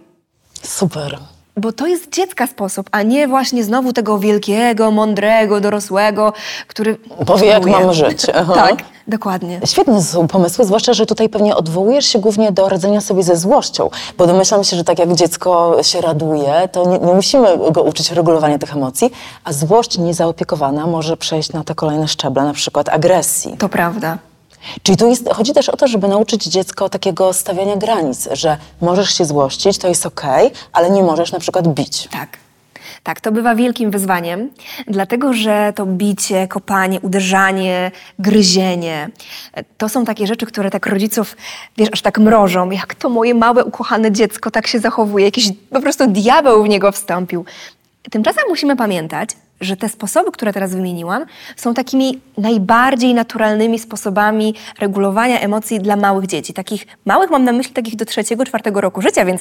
Super 0.62 1.18
bo 1.58 1.72
to 1.72 1.86
jest 1.86 2.12
dziecka 2.12 2.46
sposób, 2.46 2.88
a 2.92 3.02
nie 3.02 3.28
właśnie 3.28 3.64
znowu 3.64 3.92
tego 3.92 4.18
wielkiego, 4.18 4.90
mądrego, 4.90 5.60
dorosłego, 5.60 6.32
który... 6.66 6.96
Powie, 7.26 7.46
jak 7.46 7.66
mam 7.66 7.94
żyć. 7.94 8.26
tak, 8.54 8.84
dokładnie. 9.06 9.60
Świetne 9.64 10.02
są 10.02 10.28
pomysły, 10.28 10.64
zwłaszcza, 10.64 10.94
że 10.94 11.06
tutaj 11.06 11.28
pewnie 11.28 11.56
odwołujesz 11.56 12.06
się 12.06 12.18
głównie 12.18 12.52
do 12.52 12.68
radzenia 12.68 13.00
sobie 13.00 13.22
ze 13.22 13.36
złością, 13.36 13.90
bo 14.18 14.26
domyślam 14.26 14.64
się, 14.64 14.76
że 14.76 14.84
tak 14.84 14.98
jak 14.98 15.14
dziecko 15.14 15.76
się 15.82 16.00
raduje, 16.00 16.68
to 16.72 16.86
nie, 16.86 16.98
nie 16.98 17.14
musimy 17.14 17.48
go 17.72 17.82
uczyć 17.82 18.12
regulowania 18.12 18.58
tych 18.58 18.72
emocji, 18.72 19.10
a 19.44 19.52
złość 19.52 19.98
niezaopiekowana 19.98 20.86
może 20.86 21.16
przejść 21.16 21.52
na 21.52 21.64
te 21.64 21.74
kolejne 21.74 22.08
szczeble, 22.08 22.44
na 22.44 22.52
przykład 22.52 22.88
agresji. 22.88 23.56
To 23.58 23.68
prawda. 23.68 24.18
Czyli 24.82 24.98
tu 24.98 25.08
jest, 25.08 25.28
chodzi 25.28 25.52
też 25.52 25.68
o 25.68 25.76
to, 25.76 25.88
żeby 25.88 26.08
nauczyć 26.08 26.44
dziecko 26.44 26.88
takiego 26.88 27.32
stawiania 27.32 27.76
granic, 27.76 28.28
że 28.32 28.56
możesz 28.80 29.14
się 29.18 29.24
złościć, 29.24 29.78
to 29.78 29.88
jest 29.88 30.06
okej, 30.06 30.50
ale 30.72 30.90
nie 30.90 31.02
możesz 31.02 31.32
na 31.32 31.40
przykład 31.40 31.68
bić. 31.68 32.08
Tak. 32.12 32.28
Tak, 33.02 33.20
to 33.20 33.32
bywa 33.32 33.54
wielkim 33.54 33.90
wyzwaniem, 33.90 34.50
dlatego 34.86 35.32
że 35.32 35.72
to 35.76 35.86
bicie, 35.86 36.48
kopanie, 36.48 37.00
uderzanie, 37.00 37.90
gryzienie 38.18 39.10
to 39.78 39.88
są 39.88 40.04
takie 40.04 40.26
rzeczy, 40.26 40.46
które 40.46 40.70
tak 40.70 40.86
rodziców, 40.86 41.36
wiesz, 41.76 41.88
aż 41.92 42.02
tak 42.02 42.18
mrożą. 42.18 42.70
Jak 42.70 42.94
to 42.94 43.08
moje 43.08 43.34
małe, 43.34 43.64
ukochane 43.64 44.12
dziecko 44.12 44.50
tak 44.50 44.66
się 44.66 44.78
zachowuje, 44.78 45.24
jakiś 45.24 45.48
po 45.70 45.80
prostu 45.80 46.06
diabeł 46.06 46.64
w 46.64 46.68
niego 46.68 46.92
wstąpił. 46.92 47.44
Tymczasem 48.10 48.44
musimy 48.48 48.76
pamiętać, 48.76 49.30
że 49.60 49.76
te 49.76 49.88
sposoby, 49.88 50.32
które 50.32 50.52
teraz 50.52 50.74
wymieniłam, 50.74 51.24
są 51.56 51.74
takimi 51.74 52.20
najbardziej 52.38 53.14
naturalnymi 53.14 53.78
sposobami 53.78 54.54
regulowania 54.78 55.40
emocji 55.40 55.80
dla 55.80 55.96
małych 55.96 56.26
dzieci. 56.26 56.54
Takich 56.54 56.86
małych 57.04 57.30
mam 57.30 57.44
na 57.44 57.52
myśli 57.52 57.72
takich 57.72 57.96
do 57.96 58.04
trzeciego, 58.04 58.44
czwartego 58.44 58.80
roku 58.80 59.02
życia, 59.02 59.24
więc 59.24 59.40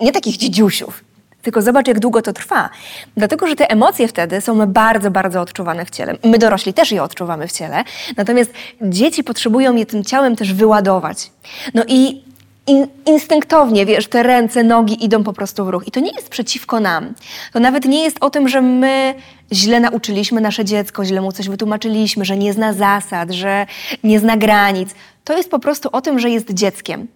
nie 0.00 0.12
takich 0.12 0.36
dzidziusiów. 0.36 1.04
Tylko 1.44 1.62
zobacz, 1.62 1.88
jak 1.88 2.00
długo 2.00 2.22
to 2.22 2.32
trwa. 2.32 2.70
Dlatego, 3.16 3.46
że 3.46 3.56
te 3.56 3.70
emocje 3.70 4.08
wtedy 4.08 4.40
są 4.40 4.66
bardzo, 4.66 5.10
bardzo 5.10 5.40
odczuwane 5.40 5.84
w 5.86 5.90
ciele. 5.90 6.16
My 6.24 6.38
dorośli 6.38 6.74
też 6.74 6.92
je 6.92 7.02
odczuwamy 7.02 7.48
w 7.48 7.52
ciele, 7.52 7.84
natomiast 8.16 8.52
dzieci 8.82 9.24
potrzebują 9.24 9.76
je 9.76 9.86
tym 9.86 10.04
ciałem 10.04 10.36
też 10.36 10.52
wyładować. 10.52 11.30
No 11.74 11.82
i 11.88 12.22
in, 12.66 12.86
instynktownie, 13.06 13.86
wiesz, 13.86 14.06
te 14.06 14.22
ręce, 14.22 14.64
nogi 14.64 15.04
idą 15.04 15.24
po 15.24 15.32
prostu 15.32 15.64
w 15.64 15.68
ruch. 15.68 15.88
I 15.88 15.90
to 15.90 16.00
nie 16.00 16.10
jest 16.10 16.28
przeciwko 16.28 16.80
nam. 16.80 17.14
To 17.52 17.60
nawet 17.60 17.84
nie 17.84 18.04
jest 18.04 18.16
o 18.20 18.30
tym, 18.30 18.48
że 18.48 18.60
my 18.60 19.14
źle 19.52 19.80
nauczyliśmy 19.80 20.40
nasze 20.40 20.64
dziecko, 20.64 21.04
źle 21.04 21.20
mu 21.20 21.32
coś 21.32 21.48
wytłumaczyliśmy, 21.48 22.24
że 22.24 22.36
nie 22.36 22.52
zna 22.52 22.72
zasad, 22.72 23.30
że 23.30 23.66
nie 24.04 24.20
zna 24.20 24.36
granic. 24.36 24.90
To 25.24 25.36
jest 25.36 25.50
po 25.50 25.58
prostu 25.58 25.88
o 25.92 26.00
tym, 26.00 26.18
że 26.18 26.30
jest 26.30 26.54
dzieckiem. 26.54 27.08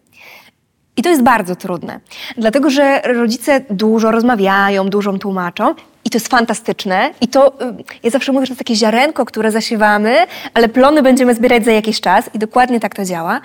I 0.97 1.02
to 1.02 1.08
jest 1.08 1.23
bardzo 1.23 1.56
trudne, 1.56 2.00
dlatego 2.37 2.70
że 2.70 3.00
rodzice 3.04 3.61
dużo 3.70 4.11
rozmawiają, 4.11 4.88
dużo 4.88 5.18
tłumaczą 5.18 5.75
i 6.04 6.11
to 6.11 6.16
jest 6.16 6.28
fantastyczne. 6.28 7.11
I 7.20 7.28
to, 7.28 7.62
y, 7.62 7.85
ja 8.02 8.11
zawsze 8.11 8.32
mówię, 8.32 8.47
że 8.47 8.49
to 8.49 8.52
jest 8.52 8.58
takie 8.58 8.75
ziarenko, 8.75 9.25
które 9.25 9.50
zasiewamy, 9.50 10.26
ale 10.54 10.68
plony 10.68 11.02
będziemy 11.02 11.35
zbierać 11.35 11.64
za 11.64 11.73
jakiś 11.73 12.00
czas 12.00 12.30
i 12.35 12.38
dokładnie 12.38 12.80
tak 12.80 12.94
to 12.94 13.04
działa. 13.04 13.40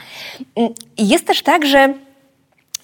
I 0.97 1.07
jest 1.07 1.27
też 1.27 1.41
tak, 1.41 1.65
że 1.65 1.93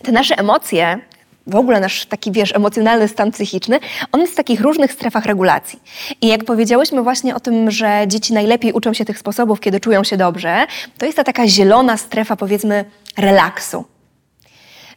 te 0.03 0.12
nasze 0.12 0.38
emocje 0.38 1.00
w 1.48 1.55
ogóle 1.55 1.79
nasz 1.79 2.05
taki, 2.05 2.31
wiesz, 2.31 2.55
emocjonalny 2.55 3.08
stan 3.08 3.31
psychiczny, 3.31 3.79
on 4.12 4.22
jest 4.22 4.34
w 4.34 4.36
takich 4.36 4.62
różnych 4.62 4.93
strefach 4.93 5.25
regulacji. 5.25 5.79
I 6.22 6.27
jak 6.27 6.43
powiedziałyśmy 6.43 7.01
właśnie 7.01 7.36
o 7.36 7.39
tym, 7.39 7.72
że 7.72 8.03
dzieci 8.08 8.34
najlepiej 8.34 8.74
uczą 8.74 8.93
się 8.93 9.05
tych 9.05 9.19
sposobów, 9.19 9.60
kiedy 9.60 9.79
czują 9.79 10.03
się 10.03 10.17
dobrze, 10.17 10.67
to 10.98 11.05
jest 11.05 11.15
ta 11.15 11.24
taka 11.24 11.48
zielona 11.48 11.98
strefa, 11.98 12.36
powiedzmy, 12.36 12.86
relaksu. 13.17 13.86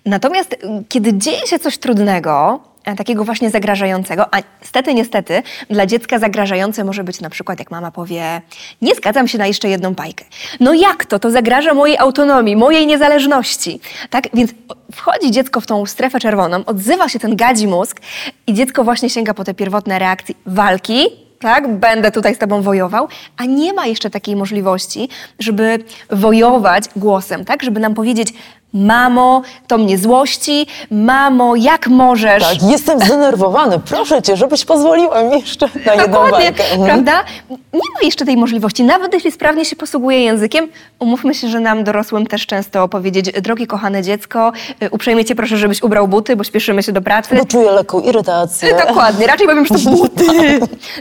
Natomiast 0.07 0.53
y, 0.53 0.59
kiedy 0.89 1.15
dzieje 1.15 1.47
się 1.47 1.59
coś 1.59 1.79
trudnego, 1.79 2.61
e, 2.85 2.97
takiego 2.97 3.25
właśnie 3.25 3.51
zagrażającego, 3.51 4.35
a 4.35 4.39
niestety, 4.61 4.95
niestety, 4.95 5.43
dla 5.71 5.87
dziecka 5.87 6.19
zagrażające 6.19 6.85
może 6.85 7.05
być 7.05 7.21
na 7.21 7.31
przykład, 7.31 7.59
jak 7.59 7.71
mama 7.71 7.91
powie, 7.91 8.43
nie 8.83 8.95
zgadzam 8.95 9.29
się 9.29 9.39
na 9.39 9.47
jeszcze 9.47 9.69
jedną 9.69 9.95
bajkę. 9.95 10.25
No 10.61 10.75
jak 10.75 11.05
to? 11.05 11.19
To 11.19 11.31
zagraża 11.31 11.75
mojej 11.75 11.99
autonomii, 11.99 12.57
mojej 12.57 12.87
niezależności. 12.87 13.81
Tak? 14.11 14.29
Więc 14.35 14.51
wchodzi 14.93 15.31
dziecko 15.31 15.61
w 15.61 15.67
tą 15.67 15.87
strefę 15.87 16.21
czerwoną, 16.21 16.65
odzywa 16.65 17.09
się 17.09 17.19
ten 17.19 17.37
gadzi 17.37 17.67
mózg 17.67 18.01
i 18.47 18.55
dziecko 18.55 18.85
właśnie 18.85 19.11
sięga 19.11 19.35
po 19.35 19.45
te 19.45 19.55
pierwotne 19.55 19.99
reakcje 19.99 20.35
walki, 20.47 21.07
tak, 21.43 21.69
będę 21.69 22.11
tutaj 22.11 22.35
z 22.35 22.39
tobą 22.39 22.63
wojował, 22.63 23.09
a 23.37 23.45
nie 23.45 23.73
ma 23.73 23.87
jeszcze 23.87 24.11
takiej 24.11 24.37
możliwości, 24.37 25.09
żeby 25.39 25.85
wojować 26.11 26.85
głosem, 26.97 27.45
tak, 27.45 27.63
żeby 27.63 27.81
nam 27.81 27.95
powiedzieć, 27.95 28.33
Mamo, 28.75 29.43
to 29.67 29.79
mnie 29.79 29.99
złości. 29.99 30.67
Mamo, 30.91 31.57
jak 31.57 31.89
możesz? 31.89 32.43
Tak, 32.43 32.71
jestem 32.71 33.01
zdenerwowany. 33.01 33.79
Proszę 33.79 34.23
cię, 34.23 34.37
żebyś 34.37 34.65
pozwoliła 34.65 35.23
mi 35.23 35.41
jeszcze 35.41 35.69
na 35.87 35.95
jedną 35.95 36.07
Dokładnie, 36.23 36.53
bajkę. 36.53 36.65
Mhm. 36.65 36.85
prawda? 36.85 37.25
Nie 37.51 37.91
ma 37.95 38.01
jeszcze 38.03 38.25
tej 38.25 38.37
możliwości. 38.37 38.85
Nawet 38.85 39.15
jeśli 39.15 39.33
sprawnie 39.33 39.65
się 39.65 39.77
posługuje 39.77 40.21
językiem, 40.25 40.69
umówmy 40.99 41.35
się, 41.35 41.49
że 41.49 41.61
nam 41.61 41.85
dorosłym 41.85 42.27
też 42.27 42.47
często 42.47 42.89
powiedzieć, 42.89 43.33
drogie 43.33 43.67
kochane 43.67 44.03
dziecko, 44.03 44.53
y, 44.83 44.91
uprzejmie 44.91 45.25
cię 45.25 45.35
proszę, 45.35 45.57
żebyś 45.57 45.83
ubrał 45.83 46.09
buty, 46.09 46.37
bo 46.37 46.45
śpieszymy 46.45 46.83
się 46.83 46.93
do 46.93 47.03
pracy. 47.03 47.35
Bo 47.37 47.45
czuję 47.45 47.71
lekką 47.71 48.01
irytację. 48.01 48.75
Dokładnie, 48.89 49.27
raczej 49.27 49.47
powiem, 49.47 49.67
że 49.67 49.75
to 49.75 49.91
buty. 49.97 50.27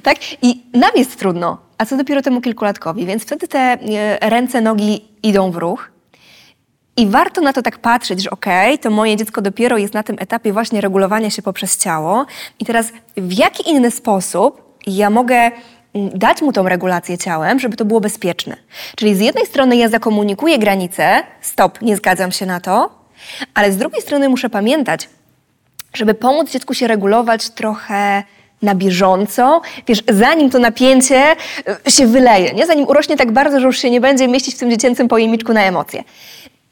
tak? 0.03 0.17
I 0.41 0.61
nam 0.73 0.91
jest 0.95 1.19
trudno, 1.19 1.57
a 1.77 1.85
co 1.85 1.97
dopiero 1.97 2.21
temu 2.21 2.41
kilkulatkowi, 2.41 3.05
więc 3.05 3.23
wtedy 3.23 3.47
te 3.47 3.59
e, 3.59 4.29
ręce, 4.29 4.61
nogi 4.61 5.05
idą 5.23 5.51
w 5.51 5.55
ruch. 5.57 5.90
I 6.97 7.07
warto 7.07 7.41
na 7.41 7.53
to 7.53 7.61
tak 7.61 7.77
patrzeć, 7.79 8.23
że 8.23 8.29
okej, 8.29 8.79
to 8.79 8.89
moje 8.89 9.17
dziecko 9.17 9.41
dopiero 9.41 9.77
jest 9.77 9.93
na 9.93 10.03
tym 10.03 10.15
etapie 10.19 10.53
właśnie 10.53 10.81
regulowania 10.81 11.29
się 11.29 11.41
poprzez 11.41 11.77
ciało. 11.77 12.25
I 12.59 12.65
teraz 12.65 12.91
w 13.17 13.33
jaki 13.33 13.69
inny 13.69 13.91
sposób 13.91 14.75
ja 14.87 15.09
mogę 15.09 15.35
mm, 15.93 16.09
dać 16.13 16.41
mu 16.41 16.53
tą 16.53 16.69
regulację 16.69 17.17
ciałem, 17.17 17.59
żeby 17.59 17.77
to 17.77 17.85
było 17.85 18.01
bezpieczne. 18.01 18.57
Czyli 18.95 19.15
z 19.15 19.19
jednej 19.19 19.45
strony 19.45 19.77
ja 19.77 19.89
zakomunikuję 19.89 20.59
granicę, 20.59 21.23
stop, 21.41 21.81
nie 21.81 21.95
zgadzam 21.95 22.31
się 22.31 22.45
na 22.45 22.59
to, 22.59 22.89
ale 23.53 23.71
z 23.71 23.77
drugiej 23.77 24.01
strony 24.01 24.29
muszę 24.29 24.49
pamiętać, 24.49 25.09
żeby 25.93 26.13
pomóc 26.13 26.51
dziecku 26.51 26.73
się 26.73 26.87
regulować 26.87 27.49
trochę 27.49 28.23
na 28.61 28.75
bieżąco, 28.75 29.61
wiesz, 29.87 30.03
zanim 30.09 30.49
to 30.49 30.59
napięcie 30.59 31.35
y, 31.87 31.91
się 31.91 32.07
wyleje, 32.07 32.53
nie? 32.53 32.67
zanim 32.67 32.87
urośnie 32.87 33.17
tak 33.17 33.31
bardzo, 33.31 33.59
że 33.59 33.65
już 33.65 33.79
się 33.79 33.89
nie 33.89 34.01
będzie 34.01 34.27
mieścić 34.27 34.55
w 34.55 34.57
tym 34.57 34.71
dziecięcym 34.71 35.07
pojemniczku 35.07 35.53
na 35.53 35.63
emocje. 35.63 36.03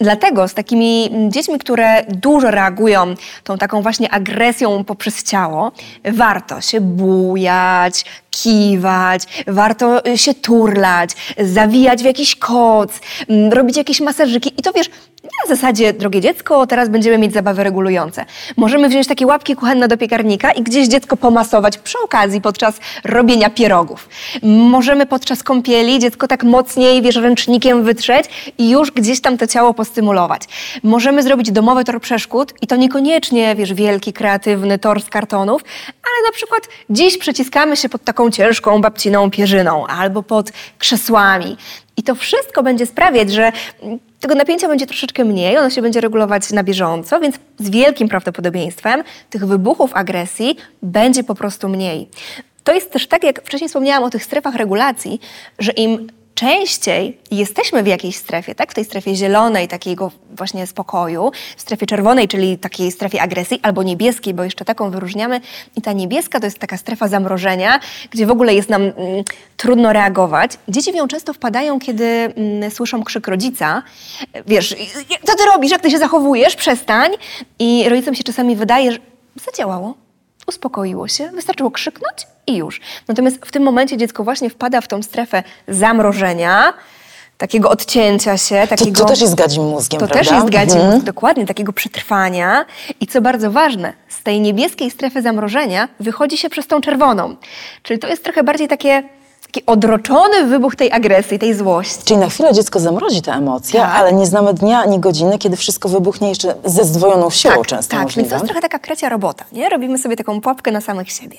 Dlatego 0.02 0.48
z 0.48 0.54
takimi 0.54 1.10
dziećmi, 1.30 1.60
które 1.60 2.04
dużo 2.08 2.52
reagują 2.52 3.14
tą 3.44 3.58
taką 3.58 3.82
właśnie 3.82 4.12
agresją 4.12 4.84
poprzez 4.84 5.24
ciało, 5.24 5.72
warto 6.06 6.62
się 6.62 6.82
bujać, 6.82 8.06
kiwać, 8.32 9.24
warto 9.48 10.06
y, 10.08 10.18
się 10.18 10.34
turlać, 10.34 11.10
zawijać 11.40 12.02
w 12.02 12.06
jakiś 12.06 12.36
koc, 12.36 13.00
mm, 13.30 13.54
robić 13.54 13.78
jakieś 13.78 14.02
masażyki. 14.02 14.54
I 14.58 14.62
to 14.62 14.74
wiesz, 14.74 14.90
na 15.44 15.56
zasadzie, 15.56 15.94
drogie 15.94 16.22
dziecko, 16.22 16.68
teraz 16.68 16.90
będziemy 16.90 17.18
mieć 17.18 17.34
zabawy 17.34 17.64
regulujące. 17.64 18.26
Możemy 18.58 18.90
wziąć 18.90 19.08
takie 19.08 19.28
łapki 19.28 19.56
kuchenne 19.56 19.88
do 19.88 19.98
piekarnika 19.98 20.52
i 20.52 20.64
gdzieś 20.64 20.88
dziecko 20.88 21.18
pomasować 21.18 21.78
przy 21.78 21.98
okazji 22.04 22.42
podczas 22.42 22.80
robienia 23.04 23.50
pierogów. 23.50 24.10
Możemy 24.44 25.06
podczas 25.06 25.44
kąpieli 25.44 26.00
dziecko 26.00 26.28
tak 26.28 26.44
mocniej, 26.44 27.02
wiesz, 27.02 27.16
ręcznikiem 27.16 27.84
wytrzeć 27.84 28.54
i 28.58 28.70
już 28.70 28.92
gdzieś 28.92 29.22
tam 29.22 29.38
to 29.38 29.48
ciało 29.48 29.74
postymulować. 29.74 30.42
Możemy 30.84 31.24
zrobić 31.24 31.52
domowy 31.52 31.84
tor 31.84 32.02
przeszkód 32.02 32.54
i 32.62 32.68
to 32.68 32.76
niekoniecznie, 32.76 33.56
wiesz, 33.56 33.74
wielki, 33.74 34.14
kreatywny 34.14 34.80
tor 34.80 35.02
z 35.02 35.10
kartonów, 35.10 35.62
ale 35.88 36.28
na 36.28 36.32
przykład 36.34 36.64
dziś 36.90 37.18
przeciskamy 37.18 37.78
się 37.78 37.90
pod 37.90 38.04
taką 38.04 38.32
ciężką 38.32 38.82
babciną 38.82 39.32
pierzyną 39.32 39.88
albo 39.88 40.24
pod 40.24 40.52
krzesłami. 40.78 41.58
I 41.98 42.04
to 42.04 42.16
wszystko 42.16 42.64
będzie 42.64 42.86
sprawiać, 42.86 43.32
że 43.32 43.52
tego 44.20 44.36
napięcia 44.36 44.68
będzie 44.68 44.88
troszeczkę 44.88 45.26
mniej, 45.26 45.58
ono 45.58 45.70
się 45.70 45.82
będzie 45.82 46.02
regulować 46.02 46.52
na 46.52 46.64
bieżąco, 46.64 47.20
więc 47.20 47.36
z 47.60 47.70
wielkim 47.70 48.10
prawdopodobieństwem 48.10 49.04
tych 49.30 49.46
wybuchów 49.46 49.92
agresji 49.94 50.56
będzie 50.82 51.24
po 51.24 51.36
prostu 51.36 51.70
mniej. 51.70 52.10
To 52.64 52.74
jest 52.74 52.92
też 52.92 53.08
tak, 53.08 53.24
jak 53.24 53.42
wcześniej 53.42 53.68
wspomniałam 53.68 54.04
o 54.04 54.10
tych 54.10 54.24
strefach 54.24 54.56
regulacji, 54.56 55.20
że 55.60 55.72
im 55.72 56.08
częściej 56.40 57.18
jesteśmy 57.32 57.84
w 57.84 57.88
jakiejś 57.88 58.16
strefie, 58.16 58.56
tak? 58.56 58.72
W 58.72 58.76
tej 58.76 58.86
strefie 58.86 59.16
zielonej, 59.16 59.68
takiego 59.68 60.12
właśnie 60.38 60.68
spokoju, 60.68 61.32
w 61.58 61.62
strefie 61.62 61.86
czerwonej, 61.86 62.28
czyli 62.28 62.58
takiej 62.58 62.92
strefie 62.92 63.22
agresji, 63.22 63.60
albo 63.62 63.84
niebieskiej, 63.84 64.34
bo 64.34 64.44
jeszcze 64.44 64.66
taką 64.66 64.92
wyróżniamy. 64.92 65.42
I 65.76 65.82
ta 65.82 65.94
niebieska 65.94 66.40
to 66.40 66.46
jest 66.46 66.60
taka 66.60 66.78
strefa 66.78 67.08
zamrożenia, 67.08 67.80
gdzie 68.12 68.26
w 68.26 68.32
ogóle 68.32 68.54
jest 68.54 68.70
nam 68.70 68.82
mm, 68.82 68.94
trudno 69.58 69.94
reagować. 69.94 70.52
Dzieci 70.68 70.92
w 70.92 70.96
nią 70.96 71.08
często 71.08 71.34
wpadają, 71.34 71.80
kiedy 71.80 72.06
mm, 72.06 72.72
słyszą 72.72 73.04
krzyk 73.04 73.28
rodzica. 73.28 73.84
Wiesz, 74.48 74.76
co 75.24 75.36
ty 75.36 75.46
robisz, 75.46 75.72
jak 75.72 75.82
ty 75.82 75.92
się 75.92 75.98
zachowujesz? 75.98 76.56
Przestań. 76.56 77.12
I 77.60 77.90
rodzicom 77.90 78.16
się 78.16 78.24
czasami 78.24 78.56
wydaje, 78.56 78.92
że 78.92 78.98
zadziałało 79.46 80.09
uspokoiło 80.50 81.08
się, 81.08 81.32
wystarczyło 81.32 81.72
krzyknąć 81.72 82.28
i 82.48 82.56
już. 82.58 82.82
Natomiast 83.08 83.38
w 83.46 83.52
tym 83.52 83.64
momencie 83.64 83.98
dziecko 83.98 84.24
właśnie 84.24 84.50
wpada 84.50 84.82
w 84.82 84.88
tą 84.88 85.04
strefę 85.04 85.44
zamrożenia, 85.68 86.74
takiego 87.38 87.70
odcięcia 87.70 88.38
się, 88.38 88.68
takiego... 88.70 88.92
To, 88.92 89.04
to 89.04 89.10
też 89.10 89.22
jest 89.22 89.36
gadzim 89.36 89.64
mózgiem, 89.64 90.00
To 90.00 90.08
prawda? 90.08 90.24
też 90.24 90.34
jest 90.40 90.50
gadzim 90.50 90.76
Mhm. 90.78 90.94
mózg, 90.94 91.06
dokładnie, 91.06 91.46
takiego 91.46 91.74
przetrwania. 91.74 92.66
I 93.00 93.08
co 93.08 93.22
bardzo 93.22 93.52
ważne, 93.52 93.94
z 94.10 94.24
tej 94.24 94.42
niebieskiej 94.42 94.92
strefy 94.92 95.22
zamrożenia 95.22 95.88
wychodzi 96.00 96.38
się 96.38 96.50
przez 96.50 96.68
tą 96.68 96.82
czerwoną. 96.82 97.36
Czyli 97.84 98.00
to 98.00 98.08
jest 98.08 98.24
trochę 98.24 98.44
bardziej 98.44 98.68
takie, 98.68 99.04
taki 99.52 99.66
odroczony 99.66 100.44
wybuch 100.44 100.76
tej 100.76 100.92
agresji, 100.92 101.40
tej 101.40 101.54
złości. 101.54 102.04
Czyli 102.06 102.20
na 102.20 102.30
chwilę 102.30 102.54
dziecko 102.54 102.80
zamrozi 102.80 103.22
te 103.22 103.32
emocje, 103.32 103.80
Tak. 103.80 103.92
ale 103.96 104.14
nie 104.14 104.26
znamy 104.26 104.54
dnia 104.54 104.80
ani 104.80 105.00
godziny, 105.00 105.38
kiedy 105.38 105.56
wszystko 105.58 105.90
wybuchnie 105.90 106.30
jeszcze 106.30 106.56
ze 106.66 106.84
zdwojoną 106.86 107.30
siłą 107.30 107.54
tak, 107.54 107.68
często 107.68 107.92
tak, 107.96 108.04
możliwe. 108.04 108.22
więc 108.22 108.30
to 108.30 108.36
jest 108.36 108.46
trochę 108.46 108.62
taka 108.62 108.80
krecia 108.80 109.10
robota, 109.10 109.46
nie? 109.52 109.70
Robimy 109.70 109.98
sobie 109.98 110.16
taką 110.16 110.42
pułapkę 110.42 110.72
na 110.72 110.82
samych 110.82 111.12
siebie. 111.12 111.38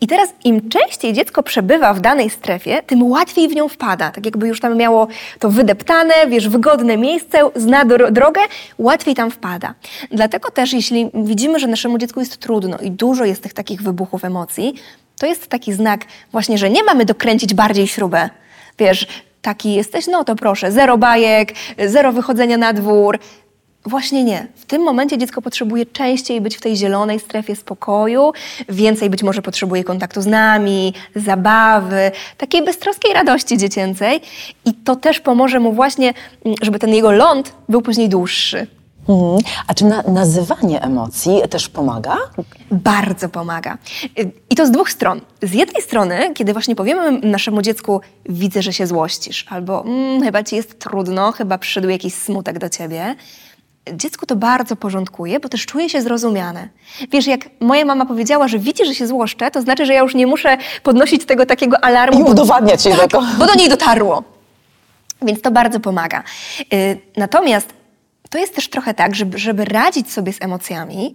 I 0.00 0.06
teraz 0.06 0.28
im 0.44 0.68
częściej 0.68 1.12
dziecko 1.12 1.42
przebywa 1.42 1.94
w 1.94 2.00
danej 2.00 2.30
strefie, 2.30 2.82
tym 2.86 3.02
łatwiej 3.02 3.48
w 3.48 3.54
nią 3.54 3.68
wpada. 3.68 4.10
Tak 4.10 4.24
jakby 4.24 4.48
już 4.48 4.60
tam 4.60 4.76
miało 4.76 5.06
to 5.38 5.50
wydeptane, 5.50 6.14
wiesz, 6.28 6.48
wygodne 6.48 6.96
miejsce, 6.96 7.38
zna 7.56 7.84
dro- 7.84 8.10
drogę, 8.10 8.40
łatwiej 8.78 9.14
tam 9.14 9.30
wpada. 9.30 9.74
Dlatego 10.10 10.50
też, 10.50 10.72
jeśli 10.72 11.10
widzimy, 11.14 11.58
że 11.58 11.66
naszemu 11.66 11.98
dziecku 11.98 12.20
jest 12.20 12.36
trudno 12.36 12.78
i 12.78 12.90
dużo 12.90 13.24
jest 13.24 13.42
tych 13.42 13.52
takich 13.54 13.82
wybuchów 13.82 14.24
emocji, 14.24 14.74
to 15.22 15.26
jest 15.26 15.46
taki 15.46 15.72
znak 15.72 16.04
właśnie, 16.32 16.58
że 16.58 16.70
nie 16.70 16.84
mamy 16.84 17.04
dokręcić 17.04 17.54
bardziej 17.54 17.88
śrubę. 17.88 18.30
Wiesz, 18.78 19.06
taki 19.42 19.74
jesteś, 19.74 20.06
no 20.06 20.24
to 20.24 20.36
proszę, 20.36 20.72
zero 20.72 20.98
bajek, 20.98 21.52
zero 21.86 22.12
wychodzenia 22.12 22.56
na 22.56 22.72
dwór, 22.72 23.18
Właśnie 23.86 24.24
nie. 24.24 24.46
W 24.56 24.66
tym 24.66 24.82
momencie 24.82 25.18
dziecko 25.18 25.42
potrzebuje 25.42 25.86
częściej 25.86 26.40
być 26.40 26.56
w 26.56 26.60
tej 26.60 26.76
zielonej 26.76 27.20
strefie 27.20 27.56
spokoju, 27.56 28.32
więcej 28.68 29.10
być 29.10 29.22
może 29.22 29.42
potrzebuje 29.42 29.84
kontaktu 29.84 30.22
z 30.22 30.26
nami, 30.26 30.94
zabawy, 31.16 32.10
takiej 32.38 32.64
beztroskiej 32.64 33.14
radości 33.14 33.58
dziecięcej 33.58 34.20
i 34.64 34.74
to 34.74 34.96
też 34.96 35.20
pomoże 35.20 35.60
mu 35.60 35.72
właśnie, 35.72 36.14
mm, 36.44 36.56
żeby 36.62 36.78
ten 36.78 36.90
jego 36.90 37.12
ląd 37.12 37.52
był 37.68 37.82
później 37.82 38.08
dłuższy. 38.08 38.66
Mhm. 39.08 39.38
A 39.66 39.74
czy 39.74 39.84
na, 39.84 40.02
nazywanie 40.02 40.82
emocji 40.82 41.40
też 41.50 41.68
pomaga? 41.68 42.16
Bardzo 42.70 43.28
pomaga. 43.28 43.78
I 44.50 44.54
to 44.54 44.66
z 44.66 44.70
dwóch 44.70 44.90
stron. 44.90 45.20
Z 45.42 45.52
jednej 45.52 45.82
strony, 45.82 46.34
kiedy 46.34 46.52
właśnie 46.52 46.76
powiemy 46.76 47.20
naszemu 47.22 47.62
dziecku, 47.62 48.00
widzę, 48.28 48.62
że 48.62 48.72
się 48.72 48.86
złościsz, 48.86 49.46
albo 49.50 49.84
mm, 49.84 50.22
chyba 50.22 50.42
ci 50.42 50.56
jest 50.56 50.78
trudno, 50.78 51.32
chyba 51.32 51.58
przyszedł 51.58 51.88
jakiś 51.88 52.14
smutek 52.14 52.58
do 52.58 52.68
ciebie, 52.68 53.16
dziecku 53.92 54.26
to 54.26 54.36
bardzo 54.36 54.76
porządkuje, 54.76 55.40
bo 55.40 55.48
też 55.48 55.66
czuje 55.66 55.88
się 55.90 56.02
zrozumiane. 56.02 56.68
Wiesz, 57.12 57.26
jak 57.26 57.40
moja 57.60 57.84
mama 57.84 58.06
powiedziała, 58.06 58.48
że 58.48 58.58
widzi, 58.58 58.86
że 58.86 58.94
się 58.94 59.06
złoszczę, 59.06 59.50
to 59.50 59.62
znaczy, 59.62 59.86
że 59.86 59.94
ja 59.94 60.00
już 60.00 60.14
nie 60.14 60.26
muszę 60.26 60.58
podnosić 60.82 61.24
tego 61.24 61.46
takiego 61.46 61.84
alarmu. 61.84 62.20
I 62.20 62.22
udowadniać 62.30 62.86
jej 62.86 62.96
tego. 62.96 63.22
bo 63.38 63.46
do 63.46 63.54
niej 63.54 63.68
dotarło. 63.68 64.22
Więc 65.22 65.42
to 65.42 65.50
bardzo 65.50 65.80
pomaga. 65.80 66.22
Y, 66.72 66.98
Natomiast 67.16 67.68
to 68.32 68.38
jest 68.38 68.54
też 68.54 68.68
trochę 68.68 68.94
tak, 68.94 69.14
żeby, 69.14 69.38
żeby 69.38 69.64
radzić 69.64 70.12
sobie 70.12 70.32
z 70.32 70.42
emocjami, 70.42 71.12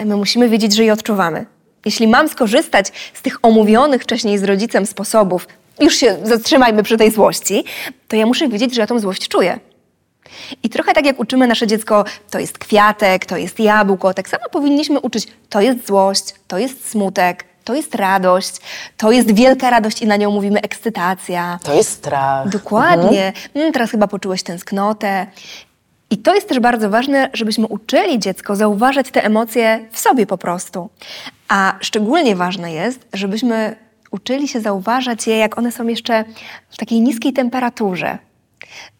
y, 0.00 0.04
my 0.04 0.16
musimy 0.16 0.48
wiedzieć, 0.48 0.74
że 0.74 0.84
je 0.84 0.92
odczuwamy. 0.92 1.46
Jeśli 1.84 2.08
mam 2.08 2.28
skorzystać 2.28 2.92
z 3.14 3.22
tych 3.22 3.38
omówionych 3.42 4.02
wcześniej 4.02 4.38
z 4.38 4.44
rodzicem 4.44 4.86
sposobów, 4.86 5.48
już 5.80 5.94
się 5.94 6.16
zatrzymajmy 6.22 6.82
przy 6.82 6.96
tej 6.96 7.10
złości, 7.10 7.64
to 8.08 8.16
ja 8.16 8.26
muszę 8.26 8.48
wiedzieć, 8.48 8.74
że 8.74 8.80
ja 8.80 8.86
tą 8.86 8.98
złość 8.98 9.28
czuję. 9.28 9.60
I 10.62 10.68
trochę 10.68 10.92
tak 10.92 11.06
jak 11.06 11.20
uczymy 11.20 11.46
nasze 11.46 11.66
dziecko, 11.66 12.04
to 12.30 12.38
jest 12.38 12.58
kwiatek, 12.58 13.26
to 13.26 13.36
jest 13.36 13.60
jabłko, 13.60 14.14
tak 14.14 14.28
samo 14.28 14.44
powinniśmy 14.50 15.00
uczyć, 15.00 15.28
to 15.48 15.60
jest 15.60 15.86
złość, 15.86 16.24
to 16.48 16.58
jest 16.58 16.90
smutek, 16.90 17.44
to 17.64 17.74
jest 17.74 17.94
radość, 17.94 18.56
to 18.96 19.12
jest 19.12 19.34
wielka 19.34 19.70
radość 19.70 20.02
i 20.02 20.06
na 20.06 20.16
nią 20.16 20.30
mówimy 20.30 20.60
ekscytacja. 20.60 21.58
To 21.62 21.74
jest 21.74 21.90
strach. 21.90 22.48
Dokładnie. 22.48 23.26
Mhm. 23.26 23.48
Mm, 23.54 23.72
teraz 23.72 23.90
chyba 23.90 24.06
poczułeś 24.06 24.42
tęsknotę. 24.42 25.26
I 26.12 26.18
to 26.18 26.34
jest 26.34 26.48
też 26.48 26.60
bardzo 26.60 26.90
ważne, 26.90 27.30
żebyśmy 27.32 27.66
uczyli 27.66 28.18
dziecko 28.18 28.56
zauważać 28.56 29.10
te 29.10 29.24
emocje 29.24 29.88
w 29.90 29.98
sobie 29.98 30.26
po 30.26 30.38
prostu. 30.38 30.90
A 31.48 31.74
szczególnie 31.80 32.36
ważne 32.36 32.72
jest, 32.72 33.06
żebyśmy 33.12 33.76
uczyli 34.10 34.48
się 34.48 34.60
zauważać 34.60 35.26
je, 35.26 35.38
jak 35.38 35.58
one 35.58 35.72
są 35.72 35.86
jeszcze 35.86 36.24
w 36.70 36.76
takiej 36.76 37.00
niskiej 37.00 37.32
temperaturze. 37.32 38.18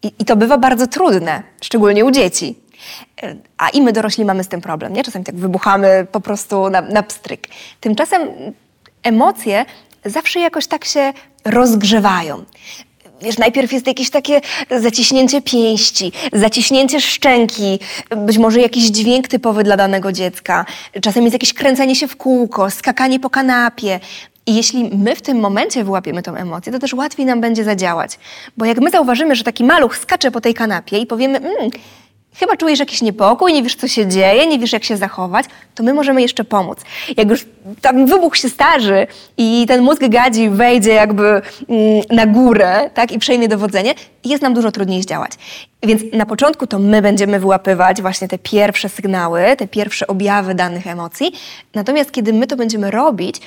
I, 0.03 0.13
i 0.19 0.25
to 0.25 0.37
bywa 0.37 0.59
bardzo 0.59 0.87
trudne, 0.87 1.43
szczególnie 1.61 2.05
u 2.05 2.11
dzieci. 2.11 2.59
A 3.59 3.69
i 3.69 3.83
my 3.83 3.93
dorośli 3.93 4.25
mamy 4.25 4.45
z 4.45 4.49
tym 4.49 4.61
problem, 4.61 4.93
nie? 4.93 5.05
Czasami 5.05 5.25
tak 5.25 5.35
wybuchamy 5.35 6.07
po 6.13 6.21
prostu 6.21 6.71
na, 6.71 6.81
na 6.81 7.03
pstryk. 7.03 7.49
Tymczasem 7.81 8.23
emocje 9.03 9.65
zawsze 10.05 10.41
jakoś 10.41 10.67
tak 10.67 10.85
się 10.85 11.13
rozgrzewają 11.45 12.45
wiesz, 13.23 13.39
najpierw 13.39 13.73
jest 13.73 13.87
jakieś 13.87 14.11
takie 14.11 14.41
zaciśnięcie 14.71 15.43
pięści, 15.43 16.13
zaciśnięcie 16.33 17.01
szczęki, 17.01 17.79
być 18.17 18.39
może 18.39 18.61
jakiś 18.61 18.85
dźwięk 18.85 19.29
typowy 19.29 19.65
dla 19.65 19.77
danego 19.77 20.13
dziecka. 20.13 20.67
Czasem 21.03 21.23
jest 21.23 21.33
jakieś 21.33 21.55
kręcenie 21.55 21.97
się 21.97 22.09
w 22.09 22.17
kółko, 22.17 22.71
skakanie 22.71 23.21
po 23.21 23.31
kanapie. 23.31 24.01
I 24.47 24.55
jeśli 24.55 24.91
my 24.99 25.17
w 25.17 25.23
tym 25.23 25.41
momencie 25.41 25.85
wyłapiemy 25.85 26.23
tą 26.23 26.35
emocję, 26.35 26.73
to 26.73 26.79
też 26.79 26.95
łatwiej 26.95 27.27
nam 27.27 27.41
będzie 27.41 27.65
zadziałać. 27.65 28.19
Bo 28.57 28.65
jak 28.65 28.81
my 28.81 28.91
zauważymy, 28.91 29.37
że 29.37 29.45
taki 29.45 29.65
maluch 29.65 29.97
skacze 29.97 30.31
po 30.31 30.41
tej 30.41 30.55
kanapie 30.55 30.99
i 30.99 31.07
powiemy, 31.07 31.39
mmm, 31.39 31.71
chyba 32.35 32.57
czujesz 32.57 32.79
jakiś 32.79 33.03
niepokój, 33.03 33.53
nie 33.53 33.63
wiesz, 33.63 33.77
co 33.77 33.89
się 33.89 34.07
dzieje, 34.07 34.47
nie 34.47 34.59
wiesz, 34.59 34.73
jak 34.73 34.85
się 34.85 34.97
zachować, 34.97 35.47
to 35.75 35.83
my 35.83 35.95
możemy 35.95 36.23
jeszcze 36.23 36.45
pomóc. 36.45 36.79
Jak 37.17 37.31
już 37.31 37.47
tam 37.81 38.07
wybuch 38.07 38.37
się 38.37 38.49
starzy 38.49 39.07
i 39.37 39.65
ten 39.69 39.83
mózg 39.83 40.03
gadzi 40.09 40.51
wejdzie 40.51 40.93
jakby 40.93 41.27
mm, 41.27 41.43
na 42.11 42.27
górę 42.27 42.91
tak, 42.95 43.13
i 43.13 43.19
przejmie 43.19 43.49
dowodzenie, 43.49 43.95
jest 44.25 44.43
nam 44.43 44.55
dużo 44.55 44.73
trudniej 44.73 45.03
zdziałać. 45.03 45.33
Więc 45.83 46.03
na 46.13 46.27
początku 46.27 46.67
to 46.67 46.79
my 46.79 47.03
będziemy 47.03 47.41
wyłapywać 47.41 48.03
właśnie 48.03 48.29
te 48.29 48.39
pierwsze 48.39 48.89
sygnały, 48.89 49.43
te 49.59 49.69
pierwsze 49.69 50.07
objawy 50.07 50.55
danych 50.55 50.87
emocji. 50.87 51.33
Natomiast 51.75 52.13
kiedy 52.13 52.33
my 52.33 52.47
to 52.47 52.57
będziemy 52.57 52.91
robić, 52.91 53.41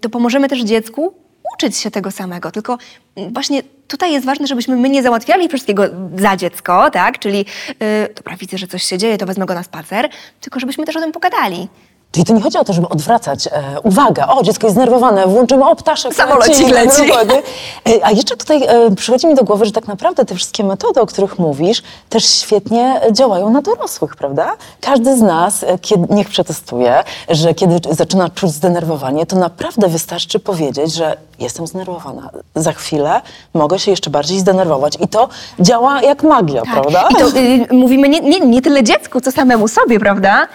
to 0.00 0.08
pomożemy 0.08 0.48
też 0.48 0.60
dziecku 0.60 1.14
uczyć 1.54 1.76
się 1.76 1.90
tego 1.90 2.10
samego. 2.10 2.50
Tylko 2.50 2.78
właśnie 3.16 3.62
tutaj 3.92 4.12
jest 4.12 4.26
ważne, 4.26 4.46
żebyśmy 4.46 4.76
my 4.76 4.88
nie 4.88 5.02
załatwiali 5.02 5.48
wszystkiego 5.48 5.84
za 6.18 6.36
dziecko, 6.36 6.90
tak? 6.90 7.18
Czyli 7.18 7.38
yy, 7.38 8.14
dobra, 8.14 8.36
widzę, 8.36 8.58
że 8.58 8.66
coś 8.66 8.82
się 8.82 8.98
dzieje, 8.98 9.18
to 9.18 9.26
wezmę 9.26 9.46
go 9.46 9.54
na 9.54 9.62
spacer, 9.62 10.08
tylko 10.40 10.60
żebyśmy 10.60 10.84
też 10.84 10.96
o 10.96 11.00
tym 11.00 11.12
pogadali. 11.12 11.68
Czyli 12.12 12.24
to 12.24 12.32
nie 12.32 12.40
chodzi 12.40 12.58
o 12.58 12.64
to, 12.64 12.72
żeby 12.72 12.88
odwracać 12.88 13.46
e, 13.46 13.80
uwagę. 13.82 14.26
O, 14.26 14.42
dziecko 14.42 14.66
jest 14.66 14.74
znerwowane, 14.74 15.26
włączymy, 15.26 15.64
o, 15.64 15.76
ptaszek 15.76 16.14
Samolocik 16.14 16.68
leci. 16.68 17.06
leci. 17.06 17.12
E, 17.88 18.06
a 18.06 18.10
jeszcze 18.10 18.36
tutaj 18.36 18.62
e, 18.66 18.94
przychodzi 18.94 19.26
mi 19.26 19.34
do 19.34 19.44
głowy, 19.44 19.66
że 19.66 19.72
tak 19.72 19.88
naprawdę 19.88 20.24
te 20.24 20.34
wszystkie 20.34 20.64
metody, 20.64 21.00
o 21.00 21.06
których 21.06 21.38
mówisz, 21.38 21.82
też 22.08 22.24
świetnie 22.24 23.00
działają 23.12 23.50
na 23.50 23.62
dorosłych, 23.62 24.16
prawda? 24.16 24.52
Każdy 24.80 25.16
z 25.16 25.20
nas, 25.20 25.62
e, 25.62 25.78
kiedy, 25.78 26.14
niech 26.14 26.28
przetestuje, 26.28 27.04
że 27.28 27.54
kiedy 27.54 27.94
zaczyna 27.94 28.28
czuć 28.30 28.50
zdenerwowanie, 28.50 29.26
to 29.26 29.36
naprawdę 29.36 29.88
wystarczy 29.88 30.38
powiedzieć, 30.38 30.94
że 30.94 31.16
jestem 31.38 31.66
zdenerwowana. 31.66 32.30
Za 32.54 32.72
chwilę 32.72 33.20
mogę 33.54 33.78
się 33.78 33.90
jeszcze 33.90 34.10
bardziej 34.10 34.38
zdenerwować. 34.38 34.96
I 35.00 35.08
to 35.08 35.28
działa 35.60 36.02
jak 36.02 36.22
magia, 36.22 36.62
tak. 36.62 36.72
prawda? 36.72 37.08
I 37.10 37.14
to 37.14 37.28
y, 37.28 37.74
mówimy 37.74 38.08
nie, 38.08 38.20
nie, 38.20 38.40
nie 38.40 38.62
tyle 38.62 38.82
dziecku, 38.82 39.20
co 39.20 39.32
samemu 39.32 39.68
sobie, 39.68 40.00
prawda? 40.00 40.48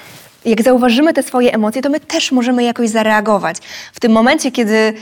Jak 0.48 0.63
zauważymy 0.63 1.13
te 1.13 1.24
swoje 1.24 1.54
emocje, 1.54 1.82
to 1.82 1.89
my 1.89 2.00
też 2.00 2.32
możemy 2.32 2.63
jakoś 2.63 2.89
zareagować. 2.89 3.58
W 3.94 4.00
tym 4.00 4.12
momencie, 4.12 4.51
kiedy 4.51 4.94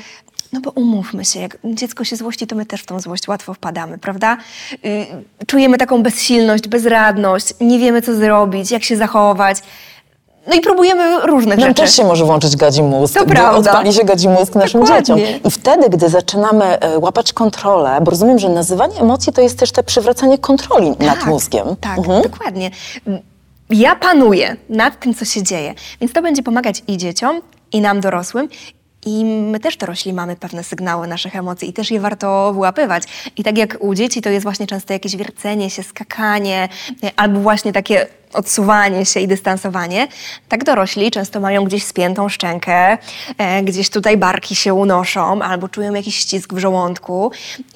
no 0.53 0.61
bo 0.61 0.71
umówmy 0.71 1.25
się, 1.25 1.39
jak 1.39 1.57
dziecko 1.63 2.03
się 2.03 2.15
złości, 2.15 2.47
to 2.47 2.55
my 2.55 2.65
też 2.65 2.81
w 2.81 2.85
tą 2.85 2.99
złość 2.99 3.27
łatwo 3.27 3.53
wpadamy, 3.53 3.97
prawda? 3.97 4.37
Yy, 4.83 5.05
czujemy 5.47 5.77
taką 5.77 6.03
bezsilność, 6.03 6.67
bezradność, 6.67 7.53
nie 7.61 7.79
wiemy 7.79 8.01
co 8.01 8.15
zrobić, 8.15 8.71
jak 8.71 8.83
się 8.83 8.97
zachować. 8.97 9.57
No 10.47 10.55
i 10.55 10.61
próbujemy 10.61 11.19
różnych 11.21 11.57
Nam 11.57 11.69
rzeczy. 11.69 11.81
też 11.81 11.95
się 11.95 12.03
może 12.03 12.25
włączyć 12.25 12.55
gadzi 12.55 12.83
mózg, 12.83 13.13
to 13.13 13.25
prawda. 13.25 13.71
odpali 13.71 13.93
się 13.93 14.03
gadzi 14.03 14.29
mózg 14.29 14.55
naszym 14.55 14.81
Dokładnie. 14.81 15.15
dzieciom. 15.15 15.39
I 15.45 15.51
wtedy, 15.51 15.89
gdy 15.89 16.09
zaczynamy 16.09 16.79
e, 16.79 16.99
łapać 16.99 17.33
kontrolę, 17.33 17.97
bo 18.01 18.11
rozumiem, 18.11 18.39
że 18.39 18.49
nazywanie 18.49 18.99
emocji 18.99 19.33
to 19.33 19.41
jest 19.41 19.59
też 19.59 19.71
te 19.71 19.83
przywracanie 19.83 20.37
kontroli 20.37 20.95
tak, 20.95 21.07
nad 21.07 21.25
mózgiem. 21.25 21.75
Tak, 21.81 21.97
mhm. 21.97 22.21
dokładnie 22.21 22.71
ja 23.69 23.95
panuję 23.95 24.57
nad 24.69 24.99
tym, 24.99 25.13
co 25.13 25.25
się 25.25 25.43
dzieje. 25.43 25.73
Więc 26.01 26.13
to 26.13 26.21
będzie 26.21 26.43
pomagać 26.43 26.83
i 26.87 26.97
dzieciom, 26.97 27.41
i 27.71 27.81
nam 27.81 28.01
dorosłym. 28.01 28.47
I 29.05 29.25
my 29.25 29.59
też 29.59 29.77
dorośli 29.77 30.13
mamy 30.13 30.35
pewne 30.35 30.63
sygnały 30.63 31.07
naszych 31.07 31.35
emocji 31.35 31.69
i 31.69 31.73
też 31.73 31.91
je 31.91 31.99
warto 31.99 32.53
wyłapywać. 32.53 33.03
I 33.37 33.43
tak 33.43 33.57
jak 33.57 33.77
u 33.79 33.95
dzieci 33.95 34.21
to 34.21 34.29
jest 34.29 34.43
właśnie 34.43 34.67
często 34.67 34.93
jakieś 34.93 35.15
wiercenie 35.15 35.69
się, 35.69 35.83
skakanie, 35.83 36.69
albo 37.15 37.39
właśnie 37.39 37.73
takie 37.73 38.07
odsuwanie 38.35 39.05
się 39.05 39.19
i 39.19 39.27
dystansowanie, 39.27 40.07
tak 40.49 40.63
dorośli 40.63 41.11
często 41.11 41.39
mają 41.39 41.63
gdzieś 41.63 41.83
spiętą 41.83 42.29
szczękę, 42.29 42.97
e, 43.37 43.63
gdzieś 43.63 43.89
tutaj 43.89 44.17
barki 44.17 44.55
się 44.55 44.73
unoszą 44.73 45.41
albo 45.41 45.69
czują 45.69 45.93
jakiś 45.93 46.15
ścisk 46.15 46.53
w 46.53 46.57
żołądku. 46.57 47.31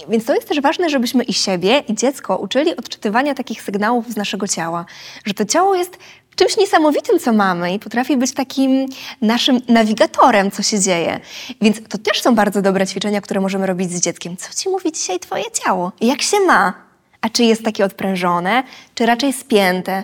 Więc 0.09 0.25
to 0.25 0.35
jest 0.35 0.47
też 0.47 0.61
ważne, 0.61 0.89
żebyśmy 0.89 1.23
i 1.23 1.33
siebie, 1.33 1.83
i 1.87 1.95
dziecko 1.95 2.37
uczyli 2.37 2.75
odczytywania 2.75 3.35
takich 3.35 3.61
sygnałów 3.61 4.09
z 4.09 4.15
naszego 4.15 4.47
ciała, 4.47 4.85
że 5.25 5.33
to 5.33 5.45
ciało 5.45 5.75
jest 5.75 5.97
czymś 6.39 6.57
niesamowitym, 6.57 7.19
co 7.19 7.33
mamy 7.33 7.73
i 7.73 7.79
potrafi 7.79 8.17
być 8.17 8.31
takim 8.31 8.85
naszym 9.21 9.61
nawigatorem, 9.67 10.51
co 10.51 10.63
się 10.63 10.79
dzieje. 10.79 11.19
Więc 11.61 11.77
to 11.89 11.97
też 11.97 12.21
są 12.21 12.35
bardzo 12.35 12.61
dobre 12.61 12.87
ćwiczenia, 12.87 13.21
które 13.21 13.41
możemy 13.41 13.67
robić 13.67 13.91
z 13.91 14.01
dzieckiem. 14.01 14.37
Co 14.37 14.53
ci 14.53 14.69
mówi 14.69 14.91
dzisiaj 14.91 15.19
twoje 15.19 15.43
ciało? 15.63 15.91
Jak 16.01 16.21
się 16.21 16.39
ma? 16.39 16.89
a 17.21 17.29
czy 17.29 17.43
jest 17.43 17.63
takie 17.63 17.85
odprężone, 17.85 18.63
czy 18.95 19.05
raczej 19.05 19.33
spięte. 19.33 20.03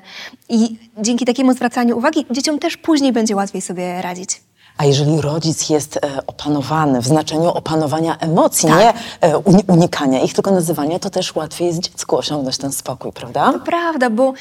I 0.49 0.77
dzięki 0.97 1.25
takiemu 1.25 1.53
zwracaniu 1.53 1.97
uwagi 1.97 2.25
dzieciom 2.31 2.59
też 2.59 2.77
później 2.77 3.13
będzie 3.13 3.35
łatwiej 3.35 3.61
sobie 3.61 4.01
radzić. 4.01 4.41
A 4.77 4.85
jeżeli 4.85 5.21
rodzic 5.21 5.69
jest 5.69 5.97
e, 5.97 6.25
opanowany 6.27 7.01
w 7.01 7.07
znaczeniu 7.07 7.49
opanowania 7.49 8.17
emocji, 8.17 8.69
tak. 8.69 8.79
nie 8.79 8.93
e, 9.21 9.37
unikania 9.67 10.21
ich, 10.21 10.33
tylko 10.33 10.51
nazywania, 10.51 10.99
to 10.99 11.09
też 11.09 11.35
łatwiej 11.35 11.67
jest 11.67 11.79
dziecku 11.79 12.17
osiągnąć 12.17 12.57
ten 12.57 12.71
spokój, 12.71 13.11
prawda? 13.11 13.53
To 13.53 13.59
prawda, 13.59 14.09
bo 14.09 14.33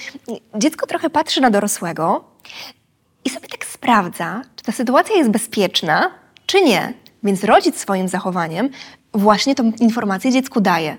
dziecko 0.55 0.87
trochę 0.87 1.11
patrzy 1.11 1.41
na 1.41 1.51
dorosłego 1.51 2.25
i 3.25 3.31
sobie 3.31 3.49
tak 3.49 3.65
sprawdza, 3.67 4.43
czy 4.57 4.65
ta 4.65 4.73
sytuacja 4.73 5.17
jest 5.17 5.31
bezpieczna, 5.31 6.11
czy 6.47 6.63
nie. 6.63 6.95
Więc 7.23 7.45
rodzic 7.45 7.79
swoim 7.79 8.09
zachowaniem 8.09 8.71
właśnie 9.15 9.55
tą 9.55 9.73
informację 9.81 10.33
dziecku 10.33 10.61
daje. 10.61 10.97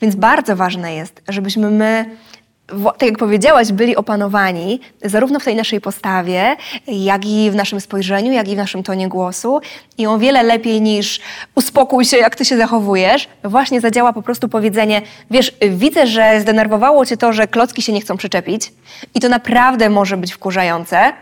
Więc 0.00 0.14
bardzo 0.14 0.56
ważne 0.56 0.94
jest, 0.94 1.22
żebyśmy 1.28 1.70
my 1.70 2.16
tak 2.66 3.02
jak 3.02 3.18
powiedziałaś, 3.18 3.72
byli 3.72 3.96
opanowani 3.96 4.80
zarówno 5.02 5.40
w 5.40 5.44
tej 5.44 5.56
naszej 5.56 5.80
postawie, 5.80 6.56
jak 6.86 7.26
i 7.26 7.50
w 7.50 7.54
naszym 7.54 7.80
spojrzeniu, 7.80 8.32
jak 8.32 8.48
i 8.48 8.54
w 8.54 8.58
naszym 8.58 8.82
tonie 8.82 9.08
głosu. 9.08 9.60
I 9.98 10.06
o 10.06 10.18
wiele 10.18 10.42
lepiej 10.42 10.82
niż 10.82 11.20
uspokój 11.54 12.04
się, 12.04 12.16
jak 12.16 12.36
ty 12.36 12.44
się 12.44 12.56
zachowujesz, 12.56 13.28
właśnie 13.44 13.80
zadziała 13.80 14.12
po 14.12 14.22
prostu 14.22 14.48
powiedzenie, 14.48 15.02
wiesz, 15.30 15.52
widzę, 15.70 16.06
że 16.06 16.40
zdenerwowało 16.40 17.06
cię 17.06 17.16
to, 17.16 17.32
że 17.32 17.46
klocki 17.46 17.82
się 17.82 17.92
nie 17.92 18.00
chcą 18.00 18.16
przyczepić. 18.16 18.72
I 19.14 19.20
to 19.20 19.28
naprawdę 19.28 19.90
może 19.90 20.16
być 20.16 20.32
wkurzające, 20.32 21.12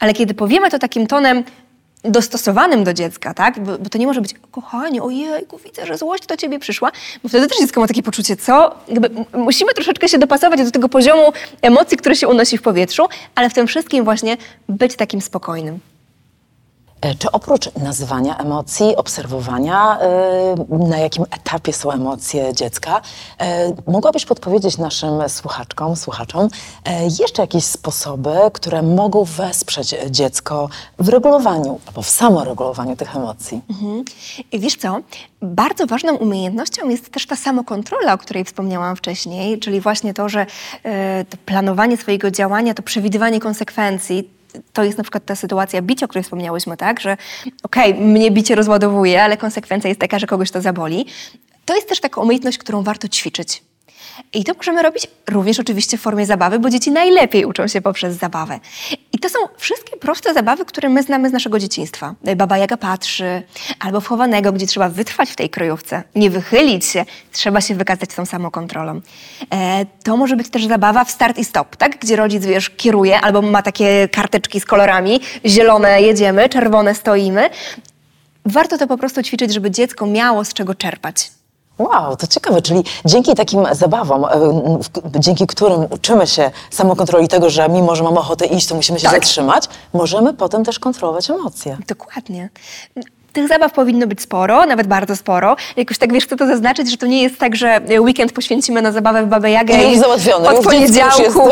ale 0.00 0.12
kiedy 0.12 0.34
powiemy 0.34 0.70
to 0.70 0.78
takim 0.78 1.06
tonem, 1.06 1.44
dostosowanym 2.04 2.84
do 2.84 2.94
dziecka, 2.94 3.34
tak? 3.34 3.60
Bo, 3.60 3.78
bo, 3.78 3.90
to 3.90 3.98
nie 3.98 4.06
może 4.06 4.20
być, 4.20 4.34
kochanie, 4.50 5.02
ojejku, 5.02 5.58
widzę, 5.58 5.86
że 5.86 5.98
złość 5.98 6.26
do 6.26 6.36
ciebie 6.36 6.58
przyszła, 6.58 6.92
bo 7.22 7.28
wtedy 7.28 7.46
też 7.46 7.58
dziecko 7.58 7.80
ma 7.80 7.86
takie 7.86 8.02
poczucie, 8.02 8.36
co? 8.36 8.74
Jakby 8.88 9.10
musimy 9.38 9.74
troszeczkę 9.74 10.08
się 10.08 10.18
dopasować 10.18 10.64
do 10.64 10.70
tego 10.70 10.88
poziomu 10.88 11.32
emocji, 11.62 11.96
który 11.96 12.16
się 12.16 12.28
unosi 12.28 12.58
w 12.58 12.62
powietrzu, 12.62 13.08
ale 13.34 13.50
w 13.50 13.54
tym 13.54 13.66
wszystkim 13.66 14.04
właśnie 14.04 14.36
być 14.68 14.96
takim 14.96 15.20
spokojnym. 15.20 15.91
E, 17.02 17.14
czy 17.14 17.30
oprócz 17.30 17.74
nazywania 17.74 18.38
emocji, 18.38 18.96
obserwowania, 18.96 19.98
e, 20.00 20.54
na 20.88 20.98
jakim 20.98 21.24
etapie 21.30 21.72
są 21.72 21.90
emocje 21.90 22.54
dziecka, 22.54 23.00
e, 23.38 23.72
mogłabyś 23.86 24.24
podpowiedzieć 24.24 24.78
naszym 24.78 25.28
słuchaczkom, 25.28 25.96
słuchaczom 25.96 26.48
jeszcze 27.20 27.42
jakieś 27.42 27.64
sposoby, 27.64 28.30
które 28.52 28.82
mogą 28.82 29.24
wesprzeć 29.24 29.94
dziecko 30.10 30.68
w 30.98 31.08
regulowaniu 31.08 31.80
albo 31.86 32.02
w 32.02 32.08
samoregulowaniu 32.08 32.96
tych 32.96 33.16
emocji? 33.16 33.60
Mhm. 33.70 34.04
Wiesz 34.52 34.76
co, 34.76 35.00
bardzo 35.42 35.86
ważną 35.86 36.16
umiejętnością 36.16 36.88
jest 36.88 37.10
też 37.10 37.26
ta 37.26 37.36
samokontrola, 37.36 38.12
o 38.12 38.18
której 38.18 38.44
wspomniałam 38.44 38.96
wcześniej, 38.96 39.58
czyli 39.58 39.80
właśnie 39.80 40.14
to, 40.14 40.28
że 40.28 40.46
to 41.30 41.36
planowanie 41.46 41.96
swojego 41.96 42.30
działania, 42.30 42.74
to 42.74 42.82
przewidywanie 42.82 43.40
konsekwencji, 43.40 44.41
to 44.72 44.84
jest 44.84 44.98
na 44.98 45.04
przykład 45.04 45.24
ta 45.24 45.36
sytuacja 45.36 45.82
bicia, 45.82 46.06
o 46.06 46.08
której 46.08 46.24
wspomniałyśmy, 46.24 46.76
tak, 46.76 47.00
że 47.00 47.16
okej, 47.62 47.92
okay, 47.92 48.04
mnie 48.04 48.30
bicie 48.30 48.54
rozładowuje, 48.54 49.22
ale 49.22 49.36
konsekwencja 49.36 49.88
jest 49.88 50.00
taka, 50.00 50.18
że 50.18 50.26
kogoś 50.26 50.50
to 50.50 50.60
zaboli. 50.60 51.06
To 51.64 51.74
jest 51.74 51.88
też 51.88 52.00
taka 52.00 52.20
umiejętność, 52.20 52.58
którą 52.58 52.82
warto 52.82 53.08
ćwiczyć. 53.08 53.62
I 54.32 54.44
to 54.44 54.54
możemy 54.54 54.82
robić 54.82 55.06
również 55.30 55.60
oczywiście 55.60 55.98
w 55.98 56.00
formie 56.00 56.26
zabawy, 56.26 56.58
bo 56.58 56.70
dzieci 56.70 56.90
najlepiej 56.90 57.44
uczą 57.44 57.68
się 57.68 57.80
poprzez 57.80 58.16
zabawę. 58.16 58.60
I 59.12 59.18
to 59.18 59.28
są 59.28 59.38
wszystkie 59.56 59.96
proste 59.96 60.34
zabawy, 60.34 60.64
które 60.64 60.88
my 60.88 61.02
znamy 61.02 61.28
z 61.28 61.32
naszego 61.32 61.58
dzieciństwa. 61.58 62.14
Baba 62.36 62.58
Jaga 62.58 62.76
patrzy, 62.76 63.42
albo 63.80 64.00
wchowanego, 64.00 64.52
gdzie 64.52 64.66
trzeba 64.66 64.88
wytrwać 64.88 65.30
w 65.30 65.36
tej 65.36 65.50
kryjówce, 65.50 66.02
nie 66.14 66.30
wychylić 66.30 66.84
się, 66.84 67.04
trzeba 67.32 67.60
się 67.60 67.74
wykazać 67.74 68.10
tą 68.10 68.26
samokontrolą. 68.26 69.00
E, 69.52 69.86
to 70.04 70.16
może 70.16 70.36
być 70.36 70.50
też 70.50 70.66
zabawa 70.66 71.04
w 71.04 71.10
start 71.10 71.38
i 71.38 71.44
stop, 71.44 71.76
tak? 71.76 71.98
Gdzie 71.98 72.16
rodzic, 72.16 72.46
wiesz, 72.46 72.70
kieruje, 72.70 73.20
albo 73.20 73.42
ma 73.42 73.62
takie 73.62 74.08
karteczki 74.08 74.60
z 74.60 74.64
kolorami, 74.64 75.20
zielone 75.46 76.02
jedziemy, 76.02 76.48
czerwone 76.48 76.94
stoimy. 76.94 77.50
Warto 78.44 78.78
to 78.78 78.86
po 78.86 78.98
prostu 78.98 79.22
ćwiczyć, 79.22 79.52
żeby 79.52 79.70
dziecko 79.70 80.06
miało 80.06 80.44
z 80.44 80.52
czego 80.52 80.74
czerpać. 80.74 81.30
Wow, 81.78 82.16
to 82.16 82.26
ciekawe, 82.26 82.62
czyli 82.62 82.84
dzięki 83.04 83.34
takim 83.34 83.66
zabawom, 83.72 84.24
e, 84.24 84.30
dzięki 85.18 85.46
którym 85.46 85.86
uczymy 85.90 86.26
się 86.26 86.50
samokontroli 86.70 87.28
tego, 87.28 87.50
że 87.50 87.68
mimo, 87.68 87.96
że 87.96 88.02
mamy 88.04 88.18
ochotę 88.18 88.46
iść, 88.46 88.66
to 88.66 88.74
musimy 88.74 88.98
się 89.00 89.08
Tak. 89.08 89.14
zatrzymać, 89.14 89.64
możemy 89.92 90.34
potem 90.34 90.64
też 90.64 90.78
kontrolować 90.78 91.30
emocje. 91.30 91.78
Dokładnie. 91.88 92.48
Tych 93.32 93.48
zabaw 93.48 93.72
powinno 93.72 94.06
być 94.06 94.22
sporo, 94.22 94.66
nawet 94.66 94.86
bardzo 94.86 95.16
sporo. 95.16 95.56
Jakoś 95.76 95.98
tak 95.98 96.12
wiesz, 96.12 96.24
chcę 96.24 96.36
to 96.36 96.46
zaznaczyć, 96.46 96.90
że 96.90 96.96
to 96.96 97.06
nie 97.06 97.22
jest 97.22 97.38
tak, 97.38 97.56
że 97.56 97.80
weekend 97.98 98.32
poświęcimy 98.32 98.82
na 98.82 98.92
zabawę 98.92 99.22
w 99.22 99.26
Babę 99.26 99.50
Jagę 99.50 99.84
I 99.84 99.92
i 99.92 99.98
załatwione, 99.98 100.50
od 100.50 100.64
poniedziałku. 100.64 101.48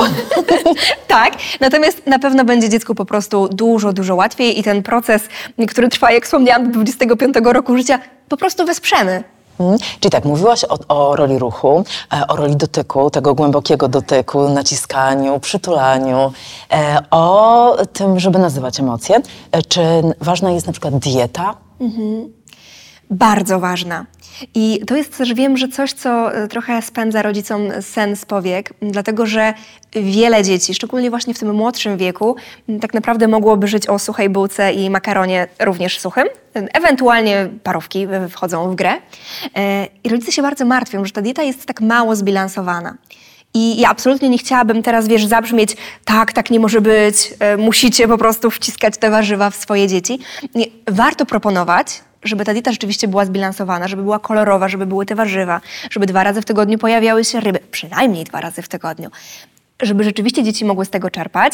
tak, 1.08 1.32
natomiast 1.60 2.06
na 2.06 2.18
pewno 2.18 2.44
będzie 2.44 2.68
dziecku 2.68 2.94
po 2.94 3.04
prostu 3.04 3.48
dużo, 3.48 3.92
dużo 3.92 4.14
łatwiej 4.14 4.58
i 4.58 4.62
ten 4.62 4.82
proces, 4.82 5.22
który 5.68 5.88
trwa, 5.88 6.12
jak 6.12 6.24
wspomniałam, 6.24 6.66
do 6.66 6.72
25 6.72 7.34
roku 7.44 7.76
życia, 7.76 7.98
po 8.28 8.36
prostu 8.36 8.66
wesprzemy. 8.66 9.24
Mhm. 9.60 9.78
Czyli 10.00 10.10
tak, 10.10 10.24
mówiłaś 10.24 10.64
o, 10.64 10.78
o 10.88 11.16
roli 11.16 11.38
ruchu, 11.38 11.84
e, 12.12 12.26
o 12.26 12.36
roli 12.36 12.56
dotyku, 12.56 13.10
tego 13.10 13.34
głębokiego 13.34 13.88
dotyku, 13.88 14.48
naciskaniu, 14.48 15.40
przytulaniu, 15.40 16.32
e, 16.72 16.98
o 17.10 17.76
tym, 17.92 18.20
żeby 18.20 18.38
nazywać 18.38 18.80
emocje. 18.80 19.20
E, 19.52 19.62
Czy 19.62 19.80
ważna 20.20 20.50
jest 20.50 20.66
na 20.66 20.72
przykład 20.72 20.98
dieta? 20.98 21.54
Bardzo 23.10 23.60
ważna. 23.60 24.06
I 24.54 24.80
to 24.86 24.96
jest 24.96 25.18
też, 25.18 25.34
wiem, 25.34 25.56
że 25.56 25.68
coś, 25.68 25.92
co 25.92 26.34
e, 26.34 26.48
trochę 26.48 26.82
spędza 26.82 27.22
rodzicom 27.22 27.62
sen 27.80 28.16
z 28.16 28.24
powiek, 28.24 28.72
dlatego 28.82 29.26
że 29.26 29.54
wiele 29.92 30.42
dzieci, 30.42 30.74
szczególnie 30.74 31.10
właśnie 31.10 31.34
w 31.34 31.38
tym 31.38 31.54
młodszym 31.54 31.96
wieku, 31.96 32.36
tak 32.80 32.94
naprawdę 32.94 33.28
mogłoby 33.28 33.68
żyć 33.68 33.86
o 33.86 33.98
suchej 33.98 34.28
bułce 34.28 34.72
i 34.72 34.90
makaronie 34.90 35.46
również 35.60 35.98
suchym. 35.98 36.24
Ewentualnie 36.54 37.48
parówki 37.62 38.06
e, 38.10 38.28
wchodzą 38.28 38.70
w 38.70 38.74
grę. 38.74 38.92
E, 39.56 39.86
I 40.04 40.08
rodzice 40.08 40.32
się 40.32 40.42
bardzo 40.42 40.64
martwią, 40.64 41.04
że 41.04 41.12
ta 41.12 41.22
dieta 41.22 41.42
jest 41.42 41.66
tak 41.66 41.80
mało 41.80 42.16
zbilansowana. 42.16 42.94
I 43.54 43.80
ja 43.80 43.88
absolutnie 43.88 44.28
nie 44.28 44.38
chciałabym 44.38 44.82
teraz, 44.82 45.08
wiesz, 45.08 45.26
zabrzmieć, 45.26 45.76
tak, 46.04 46.32
tak 46.32 46.50
nie 46.50 46.60
może 46.60 46.80
być, 46.80 47.34
musicie 47.58 48.08
po 48.08 48.18
prostu 48.18 48.50
wciskać 48.50 48.98
te 48.98 49.10
warzywa 49.10 49.50
w 49.50 49.56
swoje 49.56 49.88
dzieci. 49.88 50.18
Warto 50.86 51.26
proponować, 51.26 52.00
żeby 52.22 52.44
ta 52.44 52.52
dieta 52.52 52.72
rzeczywiście 52.72 53.08
była 53.08 53.24
zbilansowana, 53.24 53.88
żeby 53.88 54.02
była 54.02 54.18
kolorowa, 54.18 54.68
żeby 54.68 54.86
były 54.86 55.06
te 55.06 55.14
warzywa, 55.14 55.60
żeby 55.90 56.06
dwa 56.06 56.24
razy 56.24 56.42
w 56.42 56.44
tygodniu 56.44 56.78
pojawiały 56.78 57.24
się 57.24 57.40
ryby, 57.40 57.58
przynajmniej 57.70 58.24
dwa 58.24 58.40
razy 58.40 58.62
w 58.62 58.68
tygodniu, 58.68 59.10
żeby 59.82 60.04
rzeczywiście 60.04 60.42
dzieci 60.42 60.64
mogły 60.64 60.84
z 60.84 60.90
tego 60.90 61.10
czerpać, 61.10 61.52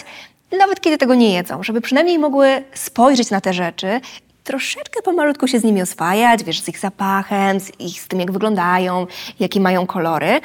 nawet 0.58 0.80
kiedy 0.80 0.98
tego 0.98 1.14
nie 1.14 1.34
jedzą, 1.34 1.62
żeby 1.62 1.80
przynajmniej 1.80 2.18
mogły 2.18 2.64
spojrzeć 2.74 3.30
na 3.30 3.40
te 3.40 3.52
rzeczy 3.52 4.00
troszeczkę 4.44 5.02
pomalutku 5.02 5.48
się 5.48 5.60
z 5.60 5.64
nimi 5.64 5.82
oswajać, 5.82 6.44
wiesz, 6.44 6.60
z 6.60 6.68
ich 6.68 6.78
zapachem, 6.78 7.60
z, 7.60 7.80
ich, 7.80 8.00
z 8.00 8.08
tym, 8.08 8.20
jak 8.20 8.32
wyglądają, 8.32 9.06
jakie 9.40 9.60
mają 9.60 9.86
kolory 9.86 10.40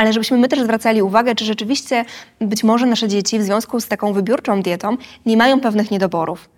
ale 0.00 0.12
żebyśmy 0.12 0.38
my 0.38 0.48
też 0.48 0.60
zwracali 0.60 1.02
uwagę, 1.02 1.34
czy 1.34 1.44
rzeczywiście 1.44 2.04
być 2.40 2.64
może 2.64 2.86
nasze 2.86 3.08
dzieci 3.08 3.38
w 3.38 3.42
związku 3.42 3.80
z 3.80 3.88
taką 3.88 4.12
wybiórczą 4.12 4.62
dietą 4.62 4.96
nie 5.26 5.36
mają 5.36 5.60
pewnych 5.60 5.90
niedoborów. 5.90 6.48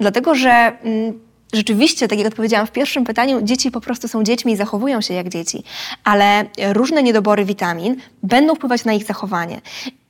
Dlatego, 0.00 0.34
że 0.34 0.50
mm, 0.50 1.20
rzeczywiście, 1.52 2.08
tak 2.08 2.18
jak 2.18 2.28
odpowiedziałam 2.28 2.66
w 2.66 2.72
pierwszym 2.72 3.04
pytaniu, 3.04 3.42
dzieci 3.42 3.70
po 3.70 3.80
prostu 3.80 4.08
są 4.08 4.24
dziećmi 4.24 4.52
i 4.52 4.56
zachowują 4.56 5.00
się 5.00 5.14
jak 5.14 5.28
dzieci, 5.28 5.62
ale 6.04 6.44
różne 6.72 7.02
niedobory 7.02 7.44
witamin 7.44 7.96
będą 8.22 8.54
wpływać 8.54 8.84
na 8.84 8.92
ich 8.92 9.04
zachowanie. 9.04 9.60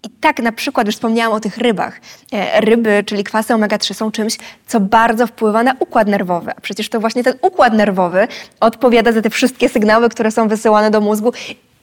I 0.02 0.10
tak 0.20 0.38
na 0.38 0.52
przykład 0.52 0.86
już 0.86 0.94
wspomniałam 0.94 1.36
o 1.36 1.40
tych 1.40 1.58
rybach. 1.58 2.00
E, 2.32 2.60
Ryby, 2.60 3.04
czyli 3.06 3.24
kwasy 3.24 3.54
omega-3 3.54 3.94
są 3.94 4.10
czymś, 4.10 4.38
co 4.66 4.80
bardzo 4.80 5.26
wpływa 5.26 5.62
na 5.62 5.74
układ 5.78 6.08
nerwowy. 6.08 6.50
A 6.56 6.60
przecież 6.60 6.88
to 6.88 7.00
właśnie 7.00 7.24
ten 7.24 7.34
układ 7.42 7.72
nerwowy 7.72 8.28
odpowiada 8.60 9.12
za 9.12 9.22
te 9.22 9.30
wszystkie 9.30 9.68
sygnały, 9.68 10.08
które 10.08 10.30
są 10.30 10.48
wysyłane 10.48 10.90
do 10.90 11.00
mózgu 11.00 11.32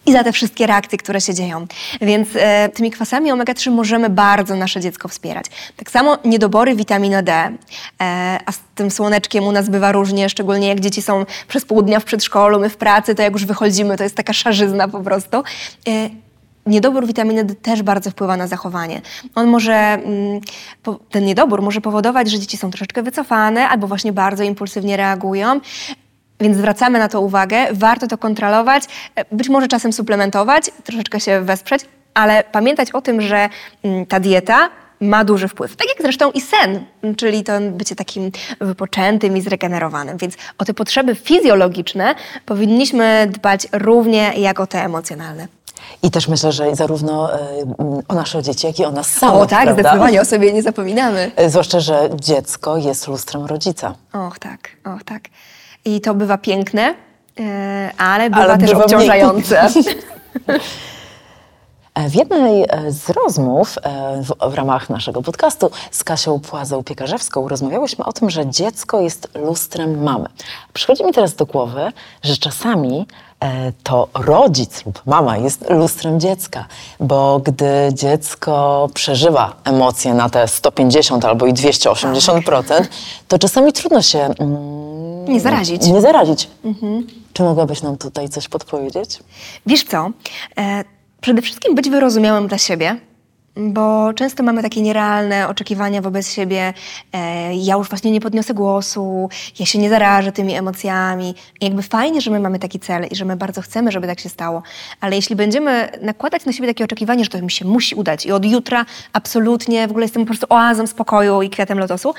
i 0.07 0.11
za 0.11 0.23
te 0.23 0.31
wszystkie 0.31 0.67
reakcje, 0.67 0.97
które 0.97 1.21
się 1.21 1.33
dzieją. 1.33 1.67
Więc 2.01 2.29
e, 2.35 2.69
tymi 2.69 2.91
kwasami 2.91 3.31
omega-3 3.31 3.71
możemy 3.71 4.09
bardzo 4.09 4.55
nasze 4.55 4.81
dziecko 4.81 5.07
wspierać. 5.07 5.45
Tak 5.77 5.91
samo 5.91 6.17
niedobory 6.25 6.75
witaminy 6.75 7.23
D, 7.23 7.33
e, 7.33 7.53
a 8.45 8.51
z 8.51 8.59
tym 8.75 8.91
słoneczkiem 8.91 9.43
u 9.43 9.51
nas 9.51 9.69
bywa 9.69 9.91
różnie, 9.91 10.29
szczególnie 10.29 10.67
jak 10.67 10.79
dzieci 10.79 11.01
są 11.01 11.25
przez 11.47 11.65
pół 11.65 11.81
dnia 11.81 11.99
w 11.99 12.03
przedszkolu, 12.03 12.59
my 12.59 12.69
w 12.69 12.77
pracy, 12.77 13.15
to 13.15 13.21
jak 13.21 13.33
już 13.33 13.45
wychodzimy, 13.45 13.97
to 13.97 14.03
jest 14.03 14.15
taka 14.15 14.33
szarzyzna 14.33 14.87
po 14.87 14.99
prostu. 14.99 15.37
E, 15.87 16.09
Niedobór 16.67 17.07
witaminy 17.07 17.43
D 17.43 17.55
też 17.55 17.83
bardzo 17.83 18.11
wpływa 18.11 18.37
na 18.37 18.47
zachowanie. 18.47 19.01
On 19.35 19.47
może, 19.47 19.73
mm, 19.73 20.41
ten 21.11 21.25
niedobór 21.25 21.61
może 21.61 21.81
powodować, 21.81 22.31
że 22.31 22.39
dzieci 22.39 22.57
są 22.57 22.71
troszeczkę 22.71 23.03
wycofane 23.03 23.69
albo 23.69 23.87
właśnie 23.87 24.13
bardzo 24.13 24.43
impulsywnie 24.43 24.97
reagują. 24.97 25.59
Więc 26.39 26.57
zwracamy 26.57 26.99
na 26.99 27.07
to 27.09 27.21
uwagę, 27.21 27.57
warto 27.71 28.07
to 28.07 28.17
kontrolować, 28.17 28.83
e, 29.15 29.25
być 29.35 29.49
może 29.49 29.67
czasem 29.67 29.93
suplementować, 29.93 30.71
troszeczkę 30.83 31.19
się 31.19 31.41
wesprzeć, 31.41 31.81
ale 32.13 32.43
pamiętać 32.51 32.91
o 32.91 33.01
tym, 33.01 33.21
że 33.21 33.49
mm, 33.83 34.05
ta 34.05 34.19
dieta 34.19 34.69
ma 35.01 35.25
duży 35.25 35.47
wpływ. 35.47 35.75
Tak 35.75 35.87
jak 35.89 35.97
zresztą 36.01 36.31
i 36.31 36.41
sen, 36.41 36.85
m, 37.03 37.15
czyli 37.15 37.43
to 37.43 37.53
bycie 37.71 37.95
takim 37.95 38.31
wypoczętym 38.61 39.37
i 39.37 39.41
zregenerowanym. 39.41 40.17
Więc 40.17 40.33
o 40.57 40.65
te 40.65 40.73
potrzeby 40.73 41.15
fizjologiczne 41.15 42.15
powinniśmy 42.45 43.27
dbać 43.31 43.67
równie 43.71 44.33
jak 44.37 44.59
o 44.59 44.67
te 44.67 44.83
emocjonalne. 44.83 45.47
I 46.03 46.11
też 46.11 46.27
myślę, 46.27 46.51
że 46.51 46.75
zarówno 46.75 47.33
e, 47.33 47.39
m, 47.61 47.75
o 48.07 48.15
nasze 48.15 48.43
dzieci, 48.43 48.67
jak 48.67 48.79
i 48.79 48.85
o 48.85 48.91
nas 48.91 49.07
samych, 49.07 49.35
o 49.35 49.45
tak, 49.45 49.63
prawda? 49.63 49.73
zdecydowanie 49.73 50.21
o 50.21 50.25
sobie 50.25 50.53
nie 50.53 50.63
zapominamy. 50.63 51.31
E, 51.35 51.49
Zwłaszcza, 51.49 51.79
że 51.79 52.09
dziecko 52.15 52.77
jest 52.77 53.07
lustrem 53.07 53.45
rodzica. 53.45 53.95
Och 54.13 54.39
tak, 54.39 54.59
och 54.95 55.03
tak. 55.03 55.21
I 55.87 56.01
to 56.01 56.13
bywa 56.13 56.37
piękne, 56.37 56.95
e, 57.39 57.91
ale 57.97 58.29
bywa 58.29 58.41
Ale 58.41 58.57
też 58.57 58.69
bywa 58.69 58.83
obciążające. 58.83 59.67
E, 61.95 62.09
W 62.09 62.15
jednej 62.15 62.63
e, 62.63 62.91
z 62.91 63.09
rozmów 63.09 63.75
w, 64.23 64.51
w 64.51 64.53
ramach 64.53 64.89
naszego 64.89 65.21
podcastu 65.21 65.71
z 65.91 66.03
Kasią 66.03 66.39
Płazą-Piekarzewską 66.39 67.47
rozmawiałyśmy 67.47 68.05
o 68.05 68.13
tym, 68.13 68.29
że 68.29 68.47
dziecko 68.47 69.01
jest 69.01 69.29
lustrem 69.35 70.03
mamy. 70.03 70.29
Przychodzi 70.73 71.05
mi 71.05 71.13
teraz 71.13 71.35
do 71.35 71.45
głowy, 71.45 71.91
że 72.23 72.37
czasami 72.37 73.07
to 73.83 74.07
rodzic 74.13 74.85
lub 74.85 75.01
mama 75.05 75.37
jest 75.37 75.69
lustrem 75.69 76.19
dziecka, 76.19 76.65
bo 76.99 77.39
gdy 77.39 77.89
dziecko 77.93 78.89
przeżywa 78.93 79.55
emocje 79.63 80.13
na 80.13 80.29
te 80.29 80.47
150 80.47 81.25
albo 81.25 81.45
i 81.45 81.53
280%, 81.53 82.85
to 83.27 83.39
czasami 83.39 83.73
trudno 83.73 84.01
się 84.01 84.19
mm, 84.19 85.25
Nie 85.25 85.39
zarazić. 85.39 85.87
Nie 85.87 86.01
zarazić. 86.01 86.49
Czy 87.33 87.43
mogłabyś 87.43 87.81
nam 87.81 87.97
tutaj 87.97 88.29
coś 88.29 88.47
podpowiedzieć? 88.47 89.19
Wiesz 89.65 89.83
co? 89.83 90.09
E, 90.57 90.83
przede 91.21 91.41
wszystkim 91.41 91.75
być 91.75 91.89
wyrozumiałym 91.89 92.47
dla 92.47 92.57
siebie, 92.57 92.95
bo 93.57 94.13
często 94.13 94.43
mamy 94.43 94.61
takie 94.61 94.81
nierealne 94.81 95.47
oczekiwania 95.47 96.01
wobec 96.01 96.31
siebie. 96.31 96.73
E, 97.13 97.55
ja 97.55 97.75
już 97.75 97.89
właśnie 97.89 98.11
nie 98.11 98.21
podniosę 98.21 98.53
głosu, 98.53 99.29
ja 99.59 99.65
się 99.65 99.79
nie 99.79 99.89
zarażę 99.89 100.31
tymi 100.31 100.53
emocjami. 100.53 101.35
I 101.61 101.65
jakby 101.65 101.81
fajnie, 101.81 102.21
że 102.21 102.31
my 102.31 102.39
mamy 102.39 102.59
taki 102.59 102.79
cel 102.79 103.05
i 103.11 103.15
że 103.15 103.25
my 103.25 103.35
bardzo 103.35 103.61
chcemy, 103.61 103.91
żeby 103.91 104.07
tak 104.07 104.19
się 104.19 104.29
stało. 104.29 104.63
Ale 105.01 105.15
jeśli 105.15 105.35
będziemy 105.35 105.89
nakładać 106.01 106.45
na 106.45 106.51
siebie 106.53 106.67
takie 106.67 106.83
oczekiwanie, 106.83 107.23
że 107.23 107.29
to 107.29 107.41
mi 107.41 107.51
się 107.51 107.65
musi 107.65 107.95
udać 107.95 108.25
i 108.25 108.31
od 108.31 108.45
jutra 108.45 108.85
absolutnie 109.13 109.87
w 109.87 109.91
ogóle 109.91 110.05
jestem 110.05 110.21
po 110.21 110.27
prostu 110.27 110.45
oazą 110.49 110.87
spokoju 110.87 111.41
i 111.41 111.49
kwiatem 111.49 111.79
lotosu, 111.79 112.13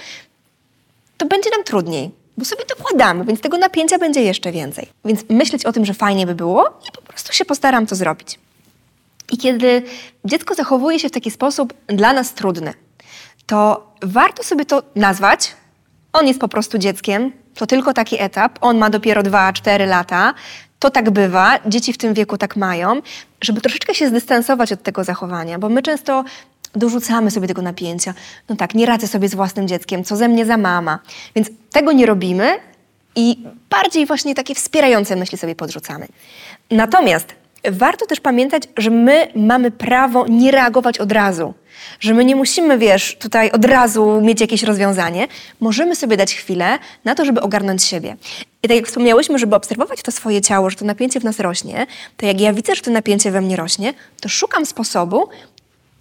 to 1.16 1.27
będzie 1.27 1.51
nam 1.51 1.64
trudniej, 1.64 2.11
bo 2.38 2.44
sobie 2.44 2.64
dokładamy, 2.68 3.24
więc 3.24 3.40
tego 3.40 3.59
napięcia 3.59 3.98
będzie 3.98 4.22
jeszcze 4.22 4.53
więcej. 4.53 4.88
Więc 5.05 5.20
myśleć 5.29 5.64
o 5.64 5.72
tym, 5.72 5.85
że 5.85 5.94
fajnie 5.94 6.27
by 6.27 6.35
było 6.35 6.64
i 6.88 6.92
po 6.92 7.03
prostu 7.03 7.33
się 7.33 7.44
postaram 7.44 7.87
to 7.87 7.96
zrobić. 7.96 8.38
I 9.33 9.38
kiedy 9.38 9.83
dziecko 10.25 10.55
zachowuje 10.55 10.99
się 10.99 11.09
w 11.09 11.12
taki 11.12 11.31
sposób 11.31 11.75
dla 11.87 12.12
nas 12.12 12.35
trudny, 12.35 12.75
to 13.47 13.93
warto 14.03 14.43
sobie 14.43 14.64
to 14.64 14.83
nazwać. 14.95 15.55
On 16.12 16.27
jest 16.27 16.41
po 16.41 16.49
prostu 16.49 16.79
dzieckiem, 16.79 17.33
to 17.55 17.67
tylko 17.67 17.95
taki 17.95 18.23
etap, 18.23 18.59
on 18.61 18.79
ma 18.79 18.91
dopiero 18.91 19.23
2-4 19.23 19.88
lata. 19.88 20.35
To 20.79 20.91
tak 20.91 21.11
bywa, 21.11 21.59
dzieci 21.67 21.93
w 21.93 21.99
tym 21.99 22.14
wieku 22.14 22.38
tak 22.38 22.57
mają, 22.57 23.03
żeby 23.41 23.61
troszeczkę 23.61 23.95
się 23.95 24.09
zdystansować 24.09 24.73
od 24.73 24.83
tego 24.83 25.05
zachowania, 25.05 25.59
bo 25.59 25.69
my 25.69 25.83
często 25.83 26.25
dorzucamy 26.75 27.31
sobie 27.31 27.49
tego 27.49 27.62
napięcia. 27.62 28.14
No 28.49 28.57
tak, 28.57 28.75
nie 28.75 28.87
radzę 28.87 29.09
sobie 29.09 29.29
z 29.29 29.35
własnym 29.35 29.69
dzieckiem, 29.69 30.05
co 30.05 30.17
ze 30.17 30.29
mnie 30.29 30.47
za 30.47 30.57
mama. 30.57 30.99
Więc 31.35 31.51
tego 31.71 31.93
nie 31.93 32.07
robimy 32.07 32.59
i 33.17 33.45
bardziej 33.71 34.07
właśnie 34.07 34.35
takie 34.35 34.55
wspierające 34.55 35.17
myśli 35.17 35.38
sobie 35.38 35.55
podrzucamy. 35.55 36.07
Natomiast 36.71 37.35
warto 37.71 38.07
też 38.07 38.21
pamiętać, 38.21 38.62
że 38.77 38.90
my 38.90 39.29
mamy 39.35 39.71
prawo 39.71 40.27
nie 40.29 40.51
reagować 40.51 40.99
od 40.99 41.12
razu. 41.12 41.55
Że 42.01 42.14
my 42.14 42.25
nie 42.25 42.37
musimy, 42.37 42.79
wiesz, 42.79 43.16
tutaj 43.21 43.51
od 43.51 43.64
razu 43.64 44.21
mieć 44.21 44.40
jakieś 44.40 44.62
rozwiązanie. 44.62 45.29
Możemy 45.61 45.97
sobie 45.97 46.16
dać 46.16 46.35
chwilę 46.35 46.79
na 47.05 47.14
to, 47.14 47.25
żeby 47.25 47.40
ogarnąć 47.40 47.85
siebie. 47.85 48.16
I 48.62 48.68
tak 48.68 48.77
jak 48.77 48.87
wspomniałyśmy, 48.87 49.38
żeby 49.38 49.57
obserwować 49.57 50.03
to 50.03 50.12
swoje 50.12 50.40
ciało, 50.40 50.71
że 50.71 50.77
to 50.77 50.85
napięcie 50.85 51.21
w 51.21 51.25
nas 51.25 51.40
rośnie, 51.40 51.87
to 52.16 52.27
jak 52.27 52.40
ja 52.40 52.53
widzę, 52.53 52.75
że 52.75 52.83
to 52.83 52.90
napięcie 52.90 53.31
we 53.31 53.40
mnie 53.40 53.57
rośnie, 53.57 53.94
to 54.21 54.29
szukam 54.29 54.66
sposobu, 54.66 55.29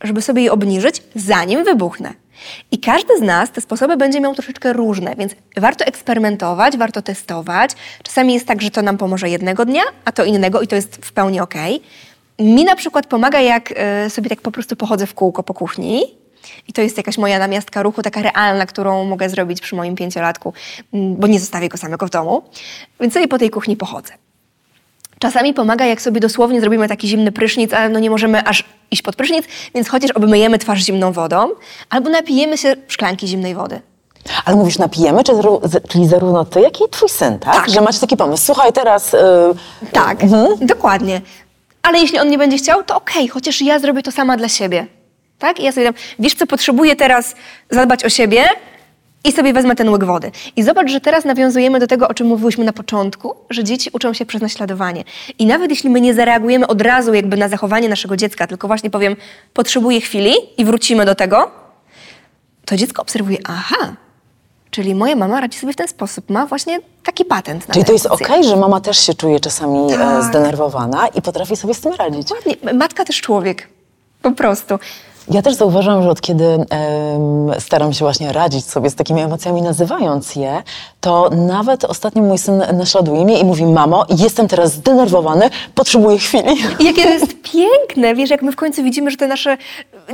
żeby 0.02 0.22
sobie 0.22 0.43
je 0.43 0.52
obniżyć, 0.52 1.04
zanim 1.15 1.63
wybuchnę. 1.63 2.13
I 2.71 2.80
każdy 2.80 3.17
z 3.17 3.21
nas 3.21 3.52
te 3.52 3.62
sposoby 3.62 3.97
będzie 3.97 4.21
miał 4.21 4.34
troszeczkę 4.34 4.73
różne, 4.73 5.15
więc 5.15 5.36
warto 5.58 5.86
eksperymentować, 5.86 6.78
warto 6.78 7.02
testować. 7.02 7.71
Czasami 8.04 8.34
jest 8.34 8.47
tak, 8.47 8.62
że 8.62 8.71
to 8.71 8.82
nam 8.82 8.97
pomoże 8.97 9.30
jednego 9.30 9.65
dnia, 9.65 9.84
a 10.06 10.12
to 10.12 10.23
innego 10.23 10.62
i 10.62 10.67
to 10.67 10.76
jest 10.76 10.95
w 11.06 11.12
pełni 11.12 11.39
okej. 11.39 11.82
Mi 12.39 12.65
na 12.65 12.76
przykład 12.76 13.08
pomaga, 13.08 13.41
jak 13.41 13.73
y, 14.06 14.10
sobie 14.10 14.30
tak 14.30 14.41
po 14.41 14.52
prostu 14.52 14.76
pochodzę 14.76 15.08
w 15.08 15.13
kółko 15.13 15.43
po 15.43 15.54
kuchni. 15.54 16.04
I 16.67 16.73
to 16.73 16.82
jest 16.82 16.97
jakaś 16.97 17.17
moja 17.17 17.39
namiastka 17.39 17.84
ruchu, 17.84 18.02
taka 18.02 18.21
realna, 18.21 18.65
którą 18.65 19.06
mogę 19.06 19.30
zrobić 19.30 19.62
przy 19.62 19.76
moim 19.76 19.95
pięciolatku, 19.95 20.54
bo 20.93 21.28
nie 21.28 21.39
zostawię 21.39 21.69
go 21.69 21.78
samego 21.78 22.08
w 22.08 22.10
domu. 22.10 22.43
Więc 23.00 23.13
sobie 23.13 23.28
po 23.28 23.38
tej 23.38 23.50
kuchni 23.50 23.78
pochodzę. 23.78 24.13
Czasami 25.19 25.53
pomaga, 25.53 25.86
jak 25.86 26.01
sobie 26.01 26.19
dosłownie 26.19 26.62
zrobimy 26.62 26.88
taki 26.88 27.08
zimny 27.08 27.32
prysznic, 27.32 27.73
ale 27.73 27.89
no 27.89 27.99
nie 27.99 28.10
możemy 28.10 28.43
aż 28.47 28.63
iść 28.91 29.01
pod 29.01 29.15
prysznic, 29.15 29.45
więc 29.75 29.89
chociaż 29.89 30.12
obmyjemy 30.12 30.60
twarz 30.60 30.80
zimną 30.80 31.12
wodą, 31.12 31.49
albo 31.89 32.10
napijemy 32.10 32.58
się 32.58 32.75
szklanki 32.88 33.27
zimnej 33.27 33.56
wody. 33.56 33.82
Ale 34.45 34.56
mówisz 34.56 34.77
napijemy, 34.77 35.23
czy, 35.23 35.32
czyli 35.89 36.08
zarówno 36.08 36.45
ty, 36.45 36.62
jak 36.62 36.82
i 36.82 36.84
twój 36.91 37.10
syn, 37.10 37.39
tak? 37.39 37.53
Tak. 37.56 37.69
Że 37.69 37.82
macie 37.82 37.99
taki 37.99 38.17
pomysł. 38.17 38.45
Słuchaj, 38.45 38.73
teraz... 38.73 39.13
Yy, 39.13 39.89
Tak, 39.91 40.17
dokładnie. 40.62 41.21
Ale 41.84 41.99
jeśli 41.99 42.19
on 42.19 42.30
nie 42.30 42.38
będzie 42.38 42.58
chciał, 42.58 42.84
to 42.84 42.95
okej, 42.95 43.27
chociaż 43.27 43.62
ja 43.62 43.80
zrobię 43.80 44.03
to 44.03 44.12
sama 44.12 44.38
dla 44.38 44.49
siebie. 44.49 44.88
Tak? 45.39 45.60
I 45.60 45.63
ja 45.63 45.71
sobie 45.71 45.86
dam, 45.86 45.93
wiesz 46.19 46.34
co, 46.34 46.47
potrzebuję 46.47 46.95
teraz 46.95 47.36
zadbać 47.69 48.06
o 48.06 48.10
siebie 48.10 48.43
i 49.23 49.32
sobie 49.32 49.53
wezmę 49.53 49.75
ten 49.75 49.89
łyk 49.89 50.03
wody. 50.03 50.32
I 50.56 50.63
zobacz, 50.63 50.89
że 50.89 51.01
teraz 51.01 51.25
nawiązujemy 51.25 51.80
do 51.80 51.88
tego, 51.88 52.08
o 52.08 52.13
czym 52.13 52.27
mówiłyśmy 52.27 52.65
na 52.65 52.73
początku, 52.73 53.36
że 53.49 53.63
dzieci 53.63 53.89
uczą 53.93 54.13
się 54.13 54.25
przez 54.25 54.41
naśladowanie. 54.41 55.03
I 55.39 55.45
nawet 55.45 55.69
jeśli 55.69 55.89
my 55.89 56.01
nie 56.01 56.13
zareagujemy 56.13 56.67
od 56.67 56.82
razu 56.82 57.13
jakby 57.13 57.38
na 57.38 57.49
zachowanie 57.49 57.89
naszego 57.89 58.17
dziecka, 58.17 58.47
tylko 58.47 58.67
właśnie 58.67 58.89
powiem, 58.89 59.15
potrzebuję 59.53 60.01
chwili 60.01 60.34
i 60.58 60.65
wrócimy 60.65 61.06
do 61.06 61.15
tego, 61.15 61.51
to 62.65 62.75
dziecko 62.75 63.01
obserwuje, 63.01 63.38
aha, 63.45 63.95
czyli 64.71 64.95
moja 64.95 65.15
mama 65.15 65.41
radzi 65.41 65.60
sobie 65.60 65.73
w 65.73 65.75
ten 65.75 65.88
sposób, 65.88 66.30
ma 66.30 66.45
właśnie 66.45 66.80
taki 67.03 67.25
patent 67.25 67.67
na 67.67 67.73
Czyli 67.73 67.86
to 67.86 67.93
jest 67.93 68.06
okej, 68.06 68.43
że 68.43 68.56
mama 68.56 68.82
też 68.82 68.99
się 68.99 69.13
czuje 69.13 69.39
czasami 69.39 69.93
e, 69.93 69.97
Tak. 69.97 70.23
zdenerwowana 70.23 71.08
i 71.08 71.21
potrafi 71.21 71.56
sobie 71.56 71.73
z 71.73 71.82
tym 71.82 71.93
radzić. 71.93 72.32
Ładnie. 72.32 72.73
Matka 72.73 73.06
też 73.06 73.21
człowiek. 73.21 73.67
Po 74.21 74.32
prostu. 74.32 74.80
Ja 75.30 75.42
też 75.42 75.54
zauważyłam, 75.54 76.04
że 76.04 76.10
od 76.10 76.22
kiedy 76.22 76.46
em, 76.46 76.66
staram 77.60 77.94
się 77.94 78.00
właśnie 78.00 78.34
radzić 78.34 78.66
sobie 78.66 78.90
z 78.90 78.96
takimi 78.96 79.22
emocjami, 79.22 79.62
nazywając 79.62 80.36
je, 80.36 80.63
to 81.02 81.30
nawet 81.30 81.84
ostatnio 81.86 82.24
mój 82.24 82.38
syn 82.38 82.63
naśladuje 82.74 83.26
mnie 83.26 83.40
i 83.40 83.46
mówi, 83.46 83.66
mamo, 83.66 84.06
jestem 84.18 84.48
teraz 84.48 84.74
zdenerwowany, 84.74 85.50
potrzebuję 85.76 86.18
chwili. 86.18 86.52
I 86.80 86.86
jakie 86.86 87.04
to 87.04 87.10
jest 87.10 87.34
piękne, 87.42 88.16
wiesz, 88.16 88.30
jak 88.30 88.42
my 88.42 88.52
w 88.52 88.56
końcu 88.56 88.84
widzimy, 88.84 89.12
że 89.12 89.18
te 89.18 89.28
nasze 89.28 89.58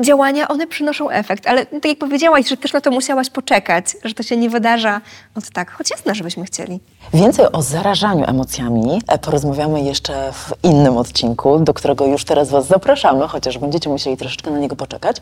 działania, 0.02 0.47
one 0.47 0.67
przynoszą 0.67 1.10
efekt. 1.10 1.47
Ale 1.47 1.65
tak 1.65 1.86
jak 1.86 1.97
powiedziałaś, 1.97 2.49
że 2.49 2.58
też 2.58 2.73
na 2.73 2.82
to 2.82 2.91
musiałaś 2.91 3.30
poczekać, 3.30 3.86
że 4.04 4.13
to 4.13 4.23
się 4.23 4.38
nie 4.38 4.49
wydarza 4.49 5.02
od 5.36 5.49
tak, 5.49 5.71
choć 5.71 5.91
jasne, 5.91 6.15
żebyśmy 6.15 6.45
chcieli. 6.45 6.80
Więcej 7.13 7.45
o 7.51 7.61
zarażaniu 7.61 8.25
emocjami 8.27 9.01
e, 9.07 9.17
porozmawiamy 9.17 9.81
jeszcze 9.81 10.31
w 10.33 10.53
innym 10.63 10.97
odcinku, 10.97 11.59
do 11.59 11.73
którego 11.73 12.05
już 12.05 12.25
teraz 12.25 12.49
Was 12.49 12.67
zapraszamy, 12.67 13.27
chociaż 13.27 13.57
będziecie 13.57 13.89
musieli 13.89 14.17
troszeczkę 14.17 14.51
na 14.51 14.59
niego 14.59 14.75
poczekać. 14.75 15.17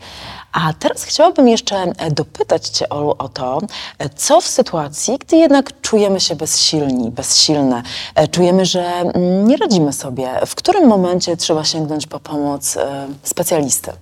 A 0.52 0.72
teraz 0.78 1.04
chciałabym 1.04 1.48
jeszcze 1.48 1.76
e, 1.76 2.10
dopytać 2.10 2.68
Cię, 2.68 2.88
Olu, 2.88 3.14
o 3.18 3.28
to, 3.28 3.58
e, 3.98 4.08
co 4.08 4.40
w 4.40 4.46
sytuacji, 4.46 5.18
gdy 5.18 5.36
jednak 5.36 5.80
czujemy 5.80 6.20
się 6.20 6.36
bezsilni, 6.36 7.10
bezsilne, 7.10 7.82
czujemy, 8.30 8.66
że 8.66 8.84
mm, 8.84 9.48
nie 9.48 9.56
radzimy 9.56 9.92
sobie, 9.92 10.28
w 10.46 10.54
którym 10.54 10.88
momencie 10.88 11.36
trzeba 11.36 11.64
sięgnąć 11.64 12.06
po 12.06 12.20
pomoc 12.20 12.78
specjalisty? 13.22 13.92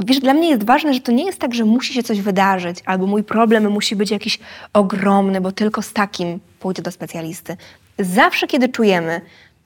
Wiesz, 0.00 0.18
dla 0.20 0.34
mnie 0.34 0.48
jest 0.50 0.64
ważne, 0.64 0.94
że 0.94 1.00
to 1.00 1.12
nie 1.12 1.24
jest 1.24 1.38
tak, 1.38 1.54
że 1.54 1.64
musi 1.64 1.94
się 1.94 2.02
coś 2.02 2.20
wydarzyć, 2.20 2.78
albo 2.84 3.06
mój 3.06 3.22
problem 3.24 3.70
musi 3.70 3.96
być 3.96 4.10
jakiś 4.10 4.38
ogromny, 4.72 5.40
bo 5.40 5.52
tylko 5.52 5.82
z 5.82 5.92
takim 5.92 6.40
pójdę 6.60 6.82
do 6.82 6.90
specjalisty. 6.90 7.56
Zawsze, 7.98 8.46
kiedy 8.46 8.68
czujemy, 8.68 9.20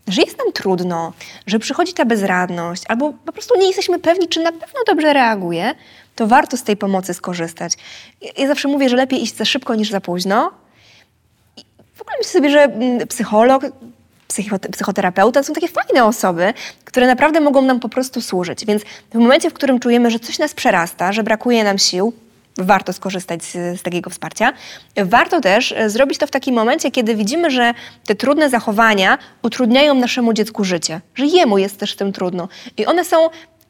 że 0.08 0.22
jest 0.22 0.38
nam 0.38 0.52
trudno, 0.52 1.12
że 1.46 1.58
przychodzi 1.58 1.92
ta 1.92 2.04
bezradność, 2.04 2.82
albo 2.88 3.12
po 3.12 3.32
prostu 3.32 3.58
nie 3.58 3.66
jesteśmy 3.66 3.98
pewni, 3.98 4.28
czy 4.28 4.40
na 4.42 4.52
pewno 4.52 4.80
dobrze 4.86 5.12
reaguje, 5.12 5.74
to 6.14 6.26
warto 6.26 6.56
z 6.56 6.62
tej 6.62 6.76
pomocy 6.76 7.14
skorzystać. 7.14 7.72
Ja- 8.38 8.48
zawsze 8.48 8.68
mówię, 8.68 8.88
że 8.88 8.96
lepiej 8.96 9.22
iść 9.22 9.36
za 9.36 9.44
szybko 9.44 9.74
niż 9.74 9.90
za 9.90 10.00
późno, 10.00 10.50
w 11.94 12.00
ogóle 12.02 12.16
myślę 12.18 12.32
sobie, 12.32 12.50
że 12.50 12.62
mm, 12.62 13.06
psycholog, 13.08 13.62
psycho- 13.62 13.72
psychoterapeuta 14.72 15.40
to 15.40 15.46
są 15.46 15.54
takie 15.54 15.68
fajne 15.68 16.04
osoby, 16.04 16.54
które 16.84 17.06
naprawdę 17.06 17.40
mogą 17.40 17.62
nam 17.62 17.80
po 17.80 17.88
prostu 17.88 18.20
służyć. 18.20 18.66
Więc 18.66 18.82
w 19.10 19.14
momencie, 19.14 19.50
w 19.50 19.54
którym 19.54 19.80
czujemy, 19.80 20.10
że 20.10 20.18
coś 20.18 20.38
nas 20.38 20.54
przerasta, 20.54 21.12
że 21.12 21.22
brakuje 21.22 21.64
nam 21.64 21.78
sił, 21.78 22.12
warto 22.58 22.92
skorzystać 22.92 23.44
z, 23.44 23.52
z 23.52 23.82
takiego 23.82 24.10
wsparcia. 24.10 24.52
Warto 24.96 25.40
też 25.40 25.72
e, 25.72 25.90
zrobić 25.90 26.18
to 26.18 26.26
w 26.26 26.30
takim 26.30 26.54
momencie, 26.54 26.90
kiedy 26.90 27.14
widzimy, 27.14 27.50
że 27.50 27.74
te 28.06 28.14
trudne 28.14 28.50
zachowania 28.50 29.18
utrudniają 29.42 29.94
naszemu 29.94 30.32
dziecku 30.32 30.64
życie, 30.64 31.00
że 31.14 31.26
jemu 31.26 31.58
jest 31.58 31.78
też 31.78 31.92
z 31.92 31.96
tym 31.96 32.12
trudno 32.12 32.48
i 32.76 32.86
one 32.86 33.04
są 33.04 33.16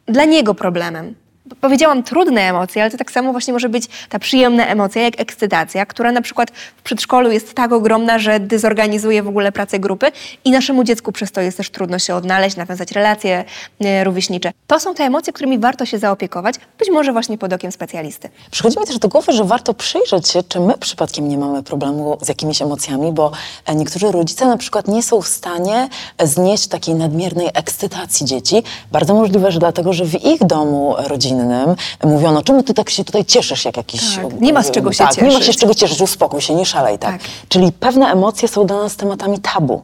dla 0.07 0.25
niego 0.25 0.55
problemem. 0.55 1.15
Powiedziałam 1.61 2.03
trudne 2.03 2.41
emocje, 2.41 2.83
ale 2.83 2.91
to 2.91 2.99
tak 2.99 3.11
samo 3.11 3.33
właśnie 3.33 3.53
może 3.53 3.69
być 3.69 3.85
ta 4.09 4.19
przyjemna 4.19 4.67
emocja, 4.67 5.03
jak 5.03 5.21
ekscytacja, 5.21 5.87
która 5.87 6.13
na 6.13 6.23
przykład 6.23 6.51
w 6.77 6.83
przedszkolu 6.83 7.31
jest 7.31 7.55
tak 7.55 7.73
ogromna, 7.73 8.19
że 8.19 8.41
dezorganizuje 8.41 9.23
w 9.23 9.29
ogóle 9.29 9.53
pracę 9.53 9.79
grupy 9.79 10.07
i 10.45 10.51
naszemu 10.51 10.85
dziecku 10.85 11.13
przez 11.13 11.33
to 11.33 11.41
jest 11.41 11.57
też 11.57 11.71
trudno 11.71 11.99
się 11.99 12.15
odnaleźć, 12.15 12.57
nawiązać 12.57 12.93
relacje 12.93 13.45
e, 13.81 14.05
rówieśnicze. 14.05 14.53
To 14.67 14.81
są 14.81 14.95
te 14.95 15.05
emocje, 15.05 15.33
którymi 15.33 15.59
warto 15.59 15.87
się 15.87 15.99
zaopiekować, 15.99 16.55
być 16.79 16.91
może 16.91 17.13
właśnie 17.13 17.39
pod 17.39 17.53
okiem 17.53 17.73
specjalisty. 17.73 18.29
Przychodzi 18.51 18.81
mi 18.81 18.87
też 18.87 18.99
do 18.99 19.09
głowy, 19.09 19.33
że 19.33 19.45
warto 19.45 19.75
przyjrzeć 19.75 20.29
się, 20.29 20.43
czy 20.43 20.61
my 20.61 20.79
przypadkiem 20.79 21.29
nie 21.29 21.39
mamy 21.39 21.63
problemu 21.63 22.19
z 22.21 22.29
jakimiś 22.29 22.63
emocjami, 22.63 23.13
bo 23.13 23.33
e, 23.67 23.75
niektórzy 23.75 24.13
rodzice 24.13 24.47
na 24.47 24.57
przykład 24.57 24.89
nie 24.89 25.03
są 25.03 25.23
w 25.23 25.29
stanie 25.29 25.89
e, 26.19 26.27
znieść 26.27 26.67
takiej 26.67 26.95
nadmiernej 26.95 27.49
ekscytacji 27.55 28.27
dzieci. 28.27 28.63
Bardzo 28.93 29.15
możliwe, 29.15 29.53
że 29.53 29.59
dlatego, 29.59 29.93
że 29.93 30.05
w 30.05 30.25
ich 30.25 30.45
domu 30.45 30.95
rodzinnym 31.39 31.77
mówiono, 32.05 32.43
czemu 32.43 32.63
ty 32.63 32.75
tak 32.75 32.91
się 32.91 33.05
tutaj 33.05 33.25
cieszysz, 33.25 33.65
jak 33.65 33.77
jakiś... 33.77 34.17
Tak, 34.17 34.41
nie 34.41 34.53
ma 34.53 34.63
z 34.63 34.71
czego 34.71 34.93
się 34.93 35.05
tak, 35.05 35.17
nie 35.17 35.23
ma 35.23 35.31
się 35.31 35.39
cieszyć. 35.39 35.57
z 35.57 35.61
czego 35.61 35.75
cieszyć, 35.75 36.01
uspokój 36.01 36.41
się, 36.41 36.55
nie 36.55 36.67
szalej, 36.67 36.99
tak. 36.99 37.13
Tak. 37.13 37.31
Czyli 37.49 37.73
pewne 37.73 38.07
emocje 38.07 38.49
są 38.49 38.67
dla 38.67 38.77
nas 38.77 38.97
tematami 38.97 39.39
tabu. 39.41 39.83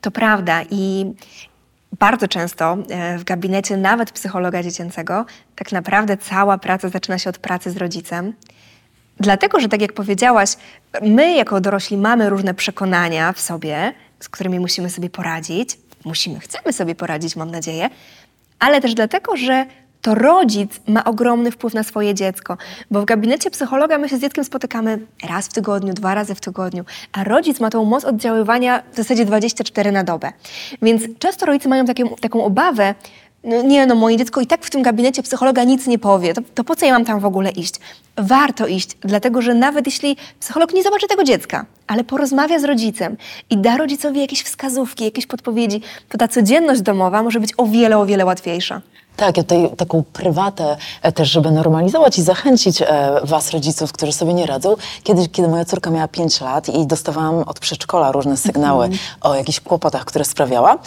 To 0.00 0.10
prawda 0.10 0.62
i 0.70 1.12
bardzo 1.98 2.28
często 2.28 2.76
e, 2.90 3.18
w 3.18 3.24
gabinecie 3.24 3.76
nawet 3.76 4.12
psychologa 4.12 4.62
dziecięcego 4.62 5.24
tak 5.56 5.72
naprawdę 5.72 6.16
cała 6.16 6.58
praca 6.58 6.88
zaczyna 6.88 7.18
się 7.18 7.30
od 7.30 7.38
pracy 7.38 7.70
z 7.70 7.76
rodzicem. 7.76 8.32
Dlatego, 9.20 9.60
że 9.60 9.68
tak 9.68 9.80
jak 9.80 9.92
powiedziałaś, 9.92 10.56
my 11.02 11.34
jako 11.36 11.60
dorośli 11.60 11.96
mamy 11.96 12.30
różne 12.30 12.54
przekonania 12.54 13.32
w 13.32 13.40
sobie, 13.40 13.92
z 14.20 14.28
którymi 14.28 14.60
musimy 14.60 14.90
sobie 14.90 15.10
poradzić. 15.10 15.78
Musimy, 16.04 16.40
chcemy 16.40 16.72
sobie 16.72 16.94
poradzić, 16.94 17.36
mam 17.36 17.50
nadzieję, 17.50 17.90
ale 18.58 18.80
też 18.80 18.94
dlatego, 18.94 19.36
że 19.36 19.66
to 20.02 20.14
rodzic 20.14 20.80
ma 20.88 21.04
ogromny 21.04 21.50
wpływ 21.50 21.74
na 21.74 21.82
swoje 21.82 22.14
dziecko, 22.14 22.56
bo 22.90 23.02
w 23.02 23.04
gabinecie 23.04 23.50
psychologa 23.50 23.98
my 23.98 24.08
się 24.08 24.16
z 24.16 24.20
dzieckiem 24.20 24.44
spotykamy 24.44 24.98
raz 25.28 25.46
w 25.46 25.52
tygodniu, 25.52 25.94
dwa 25.94 26.14
razy 26.14 26.34
w 26.34 26.40
tygodniu, 26.40 26.84
a 27.12 27.24
rodzic 27.24 27.60
ma 27.60 27.70
tą 27.70 27.84
moc 27.84 28.04
oddziaływania 28.04 28.82
w 28.92 28.96
zasadzie 28.96 29.24
24 29.24 29.92
na 29.92 30.04
dobę. 30.04 30.32
Więc 30.82 31.02
często 31.18 31.46
rodzice 31.46 31.68
mają 31.68 31.84
takie, 31.84 32.04
taką 32.20 32.44
obawę, 32.44 32.94
no 33.44 33.62
nie 33.62 33.86
no, 33.86 33.94
moje 33.94 34.16
dziecko 34.16 34.40
i 34.40 34.46
tak 34.46 34.64
w 34.64 34.70
tym 34.70 34.82
gabinecie 34.82 35.22
psychologa 35.22 35.64
nic 35.64 35.86
nie 35.86 35.98
powie, 35.98 36.34
to, 36.34 36.42
to 36.54 36.64
po 36.64 36.76
co 36.76 36.86
ja 36.86 36.92
mam 36.92 37.04
tam 37.04 37.20
w 37.20 37.24
ogóle 37.24 37.50
iść? 37.50 37.74
Warto 38.16 38.66
iść, 38.66 38.96
dlatego 39.00 39.42
że 39.42 39.54
nawet 39.54 39.86
jeśli 39.86 40.16
psycholog 40.40 40.74
nie 40.74 40.82
zobaczy 40.82 41.08
tego 41.08 41.24
dziecka, 41.24 41.66
ale 41.86 42.04
porozmawia 42.04 42.58
z 42.58 42.64
rodzicem 42.64 43.16
i 43.50 43.58
da 43.58 43.76
rodzicowi 43.76 44.20
jakieś 44.20 44.42
wskazówki, 44.42 45.04
jakieś 45.04 45.26
podpowiedzi, 45.26 45.80
to 46.08 46.18
ta 46.18 46.28
codzienność 46.28 46.80
domowa 46.80 47.22
może 47.22 47.40
być 47.40 47.50
o 47.56 47.66
wiele, 47.66 47.98
o 47.98 48.06
wiele 48.06 48.24
łatwiejsza. 48.24 48.80
Tak, 49.16 49.36
ja 49.36 49.42
tutaj 49.42 49.70
taką 49.76 50.04
prywatę 50.12 50.76
e, 51.02 51.12
też, 51.12 51.30
żeby 51.30 51.50
normalizować 51.50 52.18
i 52.18 52.22
zachęcić 52.22 52.82
e, 52.82 52.86
was, 53.24 53.50
rodziców, 53.50 53.92
którzy 53.92 54.12
sobie 54.12 54.34
nie 54.34 54.46
radzą. 54.46 54.76
Kiedyś, 55.02 55.28
kiedy 55.32 55.48
moja 55.48 55.64
córka 55.64 55.90
miała 55.90 56.08
5 56.08 56.40
lat 56.40 56.68
i 56.68 56.86
dostawałam 56.86 57.38
od 57.38 57.60
przedszkola 57.60 58.12
różne 58.12 58.36
sygnały 58.36 58.88
o 59.20 59.34
jakichś 59.34 59.60
kłopotach, 59.60 60.04
które 60.04 60.24
sprawiała, 60.24 60.78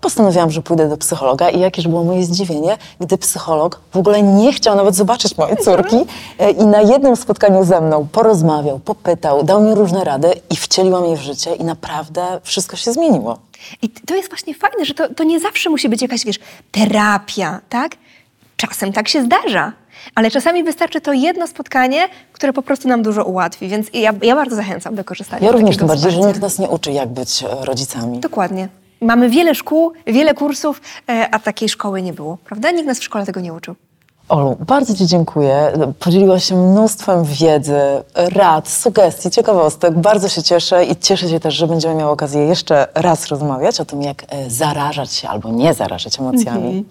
postanowiłam, 0.00 0.50
że 0.50 0.62
pójdę 0.62 0.88
do 0.88 0.96
psychologa 0.96 1.50
i 1.50 1.60
jakież 1.60 1.88
było 1.88 2.04
moje 2.04 2.24
zdziwienie, 2.24 2.78
gdy 3.00 3.18
psycholog 3.18 3.80
w 3.92 3.96
ogóle 3.96 4.22
nie 4.22 4.52
chciał 4.52 4.76
nawet 4.76 4.94
zobaczyć 4.94 5.38
mojej 5.38 5.56
córki 5.56 5.96
e, 6.38 6.50
i 6.50 6.66
na 6.66 6.80
jednym 6.80 7.16
spotkaniu 7.16 7.64
ze 7.64 7.80
mną 7.80 8.08
porozmawiał, 8.12 8.78
popytał, 8.78 9.42
dał 9.42 9.62
mi 9.62 9.74
różne 9.74 10.04
rady 10.04 10.32
i 10.50 10.56
wcieliłam 10.56 11.04
je 11.04 11.16
w 11.16 11.20
życie 11.20 11.54
i 11.54 11.64
naprawdę 11.64 12.40
wszystko 12.42 12.76
się 12.76 12.92
zmieniło. 12.92 13.38
I 13.82 13.88
to 13.88 14.14
jest 14.14 14.28
właśnie 14.28 14.54
fajne, 14.54 14.84
że 14.84 14.94
to, 14.94 15.14
to 15.14 15.24
nie 15.24 15.40
zawsze 15.40 15.70
musi 15.70 15.88
być 15.88 16.02
jakaś, 16.02 16.24
wiesz, 16.24 16.38
terapia, 16.72 17.60
tak? 17.68 17.96
Czasem 18.56 18.92
tak 18.92 19.08
się 19.08 19.22
zdarza, 19.22 19.72
ale 20.14 20.30
czasami 20.30 20.64
wystarczy 20.64 21.00
to 21.00 21.12
jedno 21.12 21.46
spotkanie, 21.46 22.08
które 22.32 22.52
po 22.52 22.62
prostu 22.62 22.88
nam 22.88 23.02
dużo 23.02 23.24
ułatwi, 23.24 23.68
więc 23.68 23.86
ja, 23.92 24.12
ja 24.22 24.36
bardzo 24.36 24.56
zachęcam 24.56 24.94
do 24.94 25.04
korzystania 25.04 25.46
Ja 25.46 25.52
z 25.52 25.54
również, 25.54 25.76
tym 25.76 25.86
bardziej, 25.86 26.10
że 26.10 26.18
nikt 26.18 26.40
nas 26.40 26.58
nie 26.58 26.68
uczy, 26.68 26.92
jak 26.92 27.08
być 27.08 27.42
e, 27.42 27.64
rodzicami. 27.64 28.20
Dokładnie. 28.20 28.68
Mamy 29.00 29.30
wiele 29.30 29.54
szkół, 29.54 29.92
wiele 30.06 30.34
kursów, 30.34 30.80
e, 31.08 31.28
a 31.34 31.38
takiej 31.38 31.68
szkoły 31.68 32.02
nie 32.02 32.12
było, 32.12 32.38
prawda? 32.44 32.70
Nikt 32.70 32.86
nas 32.86 32.98
w 32.98 33.04
szkole 33.04 33.26
tego 33.26 33.40
nie 33.40 33.52
uczył. 33.52 33.74
Olu, 34.28 34.56
bardzo 34.66 34.94
Ci 34.94 35.06
dziękuję. 35.06 35.72
Podzieliłaś 35.98 36.44
się 36.44 36.56
mnóstwem 36.56 37.24
wiedzy, 37.24 37.80
rad, 38.14 38.68
sugestii, 38.68 39.30
ciekawostek. 39.30 39.98
Bardzo 39.98 40.28
się 40.28 40.42
cieszę 40.42 40.84
i 40.84 40.96
cieszę 40.96 41.28
się 41.28 41.40
też, 41.40 41.54
że 41.54 41.66
będziemy 41.66 41.94
miały 41.94 42.10
okazję 42.10 42.46
jeszcze 42.46 42.88
raz 42.94 43.28
rozmawiać 43.28 43.80
o 43.80 43.84
tym, 43.84 44.02
jak 44.02 44.24
e, 44.28 44.50
zarażać 44.50 45.12
się 45.12 45.28
albo 45.28 45.50
nie 45.50 45.74
zarażać 45.74 46.20
emocjami. 46.20 46.84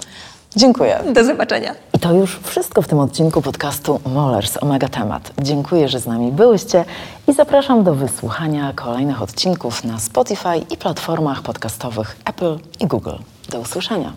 Dziękuję. 0.56 1.00
Do 1.14 1.24
zobaczenia. 1.24 1.76
I 1.94 2.00
to 2.00 2.14
już 2.14 2.40
wszystko 2.44 2.82
w 2.82 2.88
tym 2.88 3.00
odcinku 3.00 3.42
podcastu 3.42 4.00
Molers 4.06 4.58
Omega 4.64 4.88
Temat. 4.88 5.32
Dziękuję, 5.42 5.90
że 5.90 6.00
z 6.00 6.06
nami 6.06 6.32
byłyście 6.32 6.86
i 7.28 7.34
zapraszam 7.34 7.84
do 7.84 7.96
wysłuchania 7.96 8.74
kolejnych 8.74 9.22
odcinków 9.22 9.84
na 9.84 10.00
Spotify 10.00 10.58
i 10.70 10.78
platformach 10.78 11.42
podcastowych 11.42 12.18
Apple 12.26 12.58
i 12.80 12.88
Google. 12.88 13.16
Do 13.50 13.60
usłyszenia. 13.60 14.14